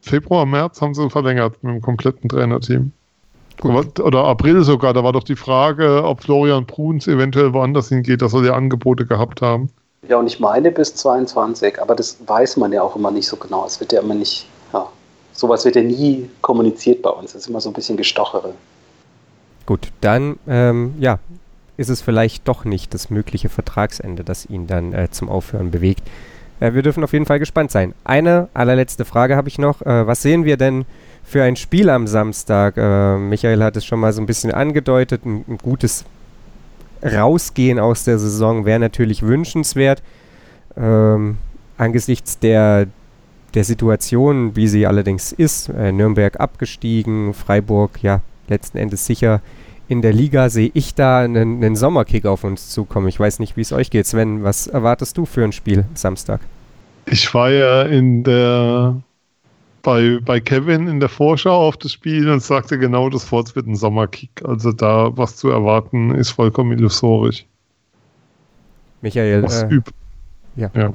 Februar, 0.00 0.44
März 0.44 0.80
haben 0.80 0.94
sie 0.94 1.08
verlängert 1.08 1.62
mit 1.62 1.72
dem 1.72 1.80
kompletten 1.80 2.28
Trainerteam. 2.28 2.92
Gut. 3.60 4.00
Oder 4.00 4.24
April 4.24 4.64
sogar, 4.64 4.92
da 4.92 5.04
war 5.04 5.12
doch 5.12 5.22
die 5.22 5.36
Frage, 5.36 6.02
ob 6.02 6.22
Florian 6.22 6.66
Bruns 6.66 7.06
eventuell 7.06 7.52
woanders 7.52 7.90
hingeht, 7.90 8.22
dass 8.22 8.32
er 8.32 8.42
die 8.42 8.50
Angebote 8.50 9.06
gehabt 9.06 9.40
haben. 9.40 9.70
Ja, 10.08 10.18
und 10.18 10.26
ich 10.26 10.40
meine 10.40 10.72
bis 10.72 10.94
22, 10.96 11.80
aber 11.80 11.94
das 11.94 12.16
weiß 12.26 12.56
man 12.56 12.72
ja 12.72 12.82
auch 12.82 12.96
immer 12.96 13.10
nicht 13.10 13.28
so 13.28 13.36
genau. 13.36 13.66
Es 13.66 13.78
wird 13.78 13.92
ja 13.92 14.00
immer 14.00 14.14
nicht, 14.14 14.48
ja, 14.72 14.88
sowas 15.32 15.64
wird 15.64 15.76
ja 15.76 15.82
nie 15.82 16.28
kommuniziert 16.40 17.02
bei 17.02 17.10
uns. 17.10 17.30
Es 17.30 17.42
ist 17.42 17.48
immer 17.48 17.60
so 17.60 17.70
ein 17.70 17.72
bisschen 17.72 17.96
Gestochere. 17.96 18.54
Gut, 19.66 19.88
dann, 20.00 20.38
ähm, 20.48 20.94
ja, 20.98 21.18
ist 21.76 21.88
es 21.88 22.00
vielleicht 22.02 22.46
doch 22.46 22.64
nicht 22.64 22.92
das 22.92 23.08
mögliche 23.08 23.48
Vertragsende, 23.48 24.24
das 24.24 24.46
ihn 24.46 24.66
dann 24.66 24.92
äh, 24.92 25.08
zum 25.10 25.28
Aufhören 25.28 25.70
bewegt. 25.70 26.02
Äh, 26.60 26.74
wir 26.74 26.82
dürfen 26.82 27.02
auf 27.04 27.12
jeden 27.12 27.26
Fall 27.26 27.38
gespannt 27.38 27.70
sein. 27.70 27.94
Eine 28.04 28.48
allerletzte 28.54 29.04
Frage 29.04 29.36
habe 29.36 29.48
ich 29.48 29.58
noch. 29.58 29.80
Äh, 29.82 30.06
was 30.06 30.22
sehen 30.22 30.44
wir 30.44 30.56
denn 30.56 30.84
für 31.24 31.42
ein 31.42 31.56
Spiel 31.56 31.88
am 31.88 32.06
Samstag? 32.06 32.76
Äh, 32.76 33.16
Michael 33.16 33.62
hat 33.62 33.76
es 33.76 33.84
schon 33.84 34.00
mal 34.00 34.12
so 34.12 34.20
ein 34.20 34.26
bisschen 34.26 34.52
angedeutet. 34.52 35.24
Ein, 35.24 35.44
ein 35.48 35.58
gutes 35.58 36.04
Rausgehen 37.02 37.78
aus 37.78 38.04
der 38.04 38.18
Saison 38.18 38.66
wäre 38.66 38.78
natürlich 38.78 39.22
wünschenswert. 39.22 40.02
Ähm, 40.76 41.38
angesichts 41.78 42.38
der, 42.38 42.86
der 43.54 43.64
Situation, 43.64 44.56
wie 44.56 44.68
sie 44.68 44.86
allerdings 44.86 45.32
ist, 45.32 45.68
äh, 45.68 45.92
Nürnberg 45.92 46.38
abgestiegen, 46.38 47.34
Freiburg 47.34 48.02
ja 48.02 48.20
letzten 48.48 48.78
Endes 48.78 49.06
sicher 49.06 49.40
in 49.88 50.02
der 50.02 50.12
Liga, 50.12 50.50
sehe 50.50 50.70
ich 50.74 50.94
da 50.94 51.20
einen, 51.20 51.62
einen 51.62 51.74
Sommerkick 51.74 52.24
auf 52.24 52.44
uns 52.44 52.70
zukommen. 52.70 53.08
Ich 53.08 53.18
weiß 53.18 53.40
nicht, 53.40 53.56
wie 53.56 53.62
es 53.62 53.72
euch 53.72 53.90
geht. 53.90 54.06
Sven, 54.06 54.44
was 54.44 54.68
erwartest 54.68 55.18
du 55.18 55.26
für 55.26 55.42
ein 55.42 55.52
Spiel 55.52 55.84
Samstag? 55.94 56.40
Ich 57.06 57.34
war 57.34 57.50
ja 57.50 57.82
in 57.82 58.22
der 58.22 59.02
bei, 59.82 60.18
bei 60.24 60.40
Kevin 60.40 60.86
in 60.86 61.00
der 61.00 61.08
Vorschau 61.08 61.66
auf 61.66 61.76
das 61.76 61.92
Spiel 61.92 62.28
und 62.28 62.42
sagte 62.42 62.78
genau 62.78 63.08
das 63.08 63.30
Wort, 63.32 63.56
wird 63.56 63.66
ein 63.66 63.76
Sommerkick. 63.76 64.30
Also 64.44 64.72
da 64.72 65.16
was 65.16 65.36
zu 65.36 65.48
erwarten, 65.48 66.14
ist 66.14 66.30
vollkommen 66.30 66.72
illusorisch. 66.72 67.46
Michael, 69.00 69.42
was 69.42 69.62
äh, 69.62 69.80
ja. 70.56 70.70
ja. 70.74 70.92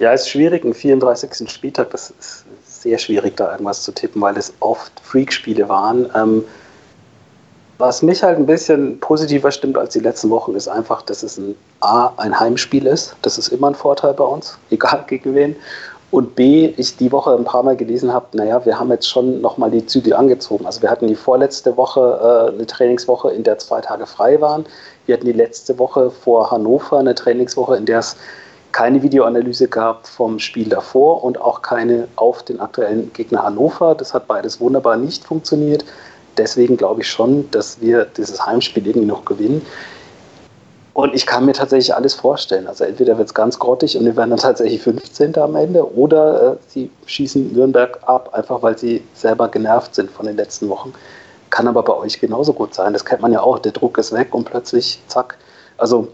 Ja, 0.00 0.14
ist 0.14 0.30
schwierig, 0.30 0.64
einen 0.64 0.72
34. 0.72 1.50
Spieltag, 1.50 1.90
das 1.90 2.14
ist 2.18 2.46
sehr 2.64 2.96
schwierig, 2.96 3.36
da 3.36 3.52
irgendwas 3.52 3.82
zu 3.82 3.92
tippen, 3.92 4.22
weil 4.22 4.34
es 4.38 4.50
oft 4.60 4.90
Freak-Spiele 5.02 5.68
waren. 5.68 6.10
Ähm, 6.16 6.42
was 7.76 8.00
mich 8.00 8.22
halt 8.22 8.38
ein 8.38 8.46
bisschen 8.46 8.98
positiver 9.00 9.50
stimmt 9.50 9.76
als 9.76 9.92
die 9.92 10.00
letzten 10.00 10.30
Wochen, 10.30 10.54
ist 10.54 10.68
einfach, 10.68 11.02
dass 11.02 11.22
es 11.22 11.36
ein 11.36 11.54
A, 11.80 12.12
ein 12.16 12.38
Heimspiel 12.40 12.86
ist. 12.86 13.14
Das 13.20 13.36
ist 13.36 13.48
immer 13.48 13.68
ein 13.68 13.74
Vorteil 13.74 14.14
bei 14.14 14.24
uns, 14.24 14.56
egal 14.70 15.04
gegen 15.06 15.34
wen. 15.34 15.56
Und 16.10 16.34
B, 16.34 16.72
ich 16.78 16.96
die 16.96 17.12
Woche 17.12 17.36
ein 17.36 17.44
paar 17.44 17.62
Mal 17.62 17.76
gelesen 17.76 18.10
habe, 18.10 18.26
naja, 18.32 18.64
wir 18.64 18.80
haben 18.80 18.90
jetzt 18.90 19.08
schon 19.08 19.42
nochmal 19.42 19.70
die 19.70 19.84
Zügel 19.84 20.14
angezogen. 20.14 20.64
Also 20.64 20.80
wir 20.80 20.90
hatten 20.90 21.08
die 21.08 21.14
vorletzte 21.14 21.76
Woche 21.76 22.48
äh, 22.50 22.54
eine 22.54 22.66
Trainingswoche, 22.66 23.32
in 23.32 23.44
der 23.44 23.58
zwei 23.58 23.82
Tage 23.82 24.06
frei 24.06 24.40
waren. 24.40 24.64
Wir 25.04 25.14
hatten 25.16 25.26
die 25.26 25.32
letzte 25.32 25.78
Woche 25.78 26.10
vor 26.10 26.50
Hannover 26.50 26.98
eine 26.98 27.14
Trainingswoche, 27.14 27.76
in 27.76 27.84
der 27.84 27.98
es 27.98 28.16
keine 28.72 29.02
Videoanalyse 29.02 29.68
gab 29.68 30.06
vom 30.06 30.38
Spiel 30.38 30.68
davor 30.68 31.24
und 31.24 31.40
auch 31.40 31.62
keine 31.62 32.08
auf 32.16 32.42
den 32.42 32.60
aktuellen 32.60 33.12
Gegner 33.12 33.42
Hannover. 33.42 33.94
Das 33.94 34.14
hat 34.14 34.26
beides 34.26 34.60
wunderbar 34.60 34.96
nicht 34.96 35.24
funktioniert. 35.24 35.84
Deswegen 36.36 36.76
glaube 36.76 37.02
ich 37.02 37.08
schon, 37.08 37.50
dass 37.50 37.80
wir 37.80 38.04
dieses 38.04 38.44
Heimspiel 38.44 38.86
irgendwie 38.86 39.06
noch 39.06 39.24
gewinnen. 39.24 39.64
Und 40.92 41.14
ich 41.14 41.26
kann 41.26 41.46
mir 41.46 41.52
tatsächlich 41.52 41.94
alles 41.94 42.14
vorstellen. 42.14 42.66
Also 42.66 42.84
entweder 42.84 43.16
wird 43.16 43.28
es 43.28 43.34
ganz 43.34 43.58
grottig 43.58 43.96
und 43.96 44.04
wir 44.04 44.16
werden 44.16 44.30
dann 44.30 44.38
tatsächlich 44.38 44.82
15. 44.82 45.38
am 45.38 45.56
Ende 45.56 45.94
oder 45.94 46.52
äh, 46.52 46.56
sie 46.66 46.90
schießen 47.06 47.52
Nürnberg 47.52 47.98
ab, 48.06 48.30
einfach 48.32 48.62
weil 48.62 48.76
sie 48.76 49.02
selber 49.14 49.48
genervt 49.48 49.94
sind 49.94 50.10
von 50.10 50.26
den 50.26 50.36
letzten 50.36 50.68
Wochen. 50.68 50.92
Kann 51.50 51.68
aber 51.68 51.82
bei 51.82 51.94
euch 51.94 52.20
genauso 52.20 52.52
gut 52.52 52.74
sein. 52.74 52.92
Das 52.92 53.04
kennt 53.04 53.22
man 53.22 53.32
ja 53.32 53.40
auch. 53.40 53.58
Der 53.60 53.72
Druck 53.72 53.98
ist 53.98 54.12
weg 54.12 54.34
und 54.34 54.44
plötzlich 54.44 55.00
zack. 55.06 55.38
Also 55.78 56.08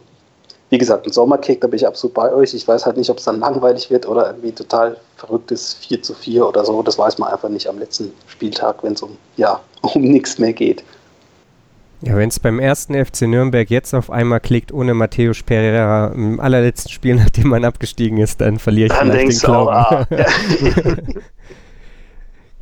wie 0.71 0.79
gesagt, 0.79 1.07
ein 1.07 1.13
Sommerkick, 1.13 1.61
da 1.61 1.69
bin 1.69 1.77
ich 1.77 1.87
absolut 1.87 2.15
bei 2.15 2.33
euch. 2.33 2.53
Ich 2.55 2.67
weiß 2.67 2.87
halt 2.87 2.97
nicht, 2.97 3.09
ob 3.11 3.19
es 3.19 3.25
dann 3.25 3.39
langweilig 3.39 3.91
wird 3.91 4.07
oder 4.07 4.27
irgendwie 4.27 4.53
total 4.53 4.97
verrücktes 5.17 5.75
4 5.75 6.03
zu 6.03 6.15
4 6.15 6.47
oder 6.47 6.65
so. 6.65 6.83
Das 6.83 6.99
weiß 6.99 7.19
man 7.19 7.33
einfach 7.33 7.49
nicht 7.49 7.69
am 7.69 7.79
letzten 7.79 8.13
Spieltag, 8.27 8.83
wenn 8.83 8.95
es 8.95 9.03
um, 9.03 9.17
ja, 9.37 9.61
um 9.83 10.03
nichts 10.03 10.39
mehr 10.39 10.53
geht. 10.53 10.83
Ja, 12.03 12.15
wenn 12.17 12.29
es 12.29 12.39
beim 12.39 12.59
ersten 12.59 12.93
FC 12.93 13.23
Nürnberg 13.23 13.71
jetzt 13.71 13.95
auf 13.95 14.11
einmal 14.11 14.41
klickt, 14.41 14.71
ohne 14.71 14.93
Matthäus 14.93 15.43
Pereira 15.43 16.09
im 16.09 16.41
allerletzten 16.41 16.91
Spiel, 16.91 17.15
nachdem 17.17 17.49
man 17.49 17.65
abgestiegen 17.65 18.19
ist, 18.19 18.41
dann 18.41 18.59
verliere 18.59 18.89
ich 18.89 18.93
dann 18.93 19.11
vielleicht 19.11 19.33
den 19.33 19.39
Glauben. 19.39 19.71
Ah. 19.71 20.07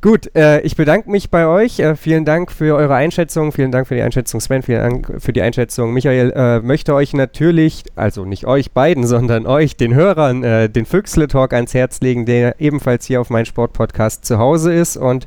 Gut, 0.05 0.37
äh, 0.37 0.61
ich 0.61 0.77
bedanke 0.77 1.11
mich 1.11 1.31
bei 1.31 1.47
euch. 1.47 1.79
Äh, 1.79 1.97
vielen 1.97 2.27
Dank 2.27 2.53
für 2.53 2.77
eure 2.77 2.95
Einschätzung. 2.95 3.53
Vielen 3.53 3.73
Dank 3.73 3.87
für 3.87 3.95
die 3.95 4.03
Einschätzung, 4.03 4.39
Sven. 4.39 4.61
Vielen 4.63 4.81
Dank 4.81 5.15
für 5.17 5.33
die 5.33 5.41
Einschätzung. 5.41 5.95
Michael 5.95 6.31
äh, 6.37 6.61
möchte 6.61 6.93
euch 6.93 7.15
natürlich, 7.15 7.85
also 7.97 8.27
nicht 8.27 8.45
euch 8.45 8.73
beiden, 8.73 9.07
sondern 9.07 9.47
euch, 9.47 9.79
den 9.79 9.95
Hörern, 9.95 10.45
äh, 10.45 10.69
den 10.69 10.85
Füchsle 10.85 11.27
Talk 11.27 11.55
ans 11.55 11.73
Herz 11.73 12.03
legen, 12.03 12.27
der 12.27 12.61
ebenfalls 12.61 13.07
hier 13.07 13.19
auf 13.19 13.31
meinem 13.31 13.47
Sportpodcast 13.47 14.27
zu 14.27 14.37
Hause 14.37 14.75
ist. 14.75 14.99
Und 14.99 15.27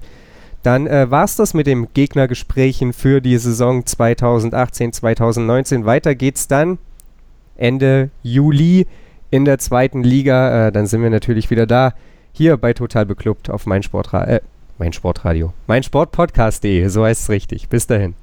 dann 0.62 0.86
äh, 0.86 1.10
war 1.10 1.24
es 1.24 1.36
das 1.36 1.56
mit 1.56 1.66
den 1.66 1.88
Gegnergesprächen 1.96 2.94
für 2.94 3.20
die 3.20 3.40
Saison 3.40 3.84
2018, 3.84 4.94
2019. 4.94 5.86
Weiter 5.86 6.14
geht's 6.14 6.48
dann 6.48 6.78
Ende 7.56 8.12
Juli 8.22 8.86
in 9.32 9.44
der 9.44 9.58
zweiten 9.58 10.04
Liga. 10.04 10.68
Äh, 10.68 10.72
dann 10.72 10.86
sind 10.86 11.02
wir 11.02 11.10
natürlich 11.10 11.50
wieder 11.50 11.66
da. 11.66 11.96
Hier 12.32 12.58
bei 12.58 12.74
Total 12.74 13.08
Beklubbt 13.08 13.50
auf 13.50 13.66
mein, 13.66 13.82
Sportra 13.82 14.24
äh, 14.26 14.42
mein 14.80 14.94
Sportradio. 14.94 15.54
Mein 15.68 15.84
Sportpodcast.de, 15.84 16.88
so 16.88 17.04
heißt 17.06 17.24
es 17.24 17.30
richtig. 17.30 17.70
Bis 17.70 17.88
dahin. 17.88 18.16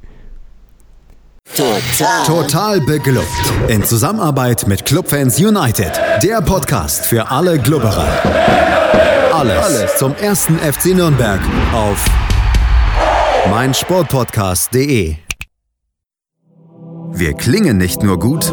Total. 1.54 2.24
Total 2.26 2.80
beglückt. 2.80 3.52
In 3.68 3.84
Zusammenarbeit 3.84 4.66
mit 4.66 4.84
Clubfans 4.84 5.38
United. 5.38 5.92
Der 6.22 6.40
Podcast 6.40 7.06
für 7.06 7.30
alle 7.30 7.58
Glubberer. 7.58 8.08
Alles, 9.32 9.64
Alles 9.64 9.96
zum 9.98 10.14
ersten 10.14 10.58
FC 10.58 10.94
Nürnberg 10.94 11.40
auf 11.72 12.04
meinsportpodcast.de. 13.50 15.16
Wir 17.12 17.34
klingen 17.34 17.76
nicht 17.76 18.02
nur 18.02 18.18
gut, 18.18 18.52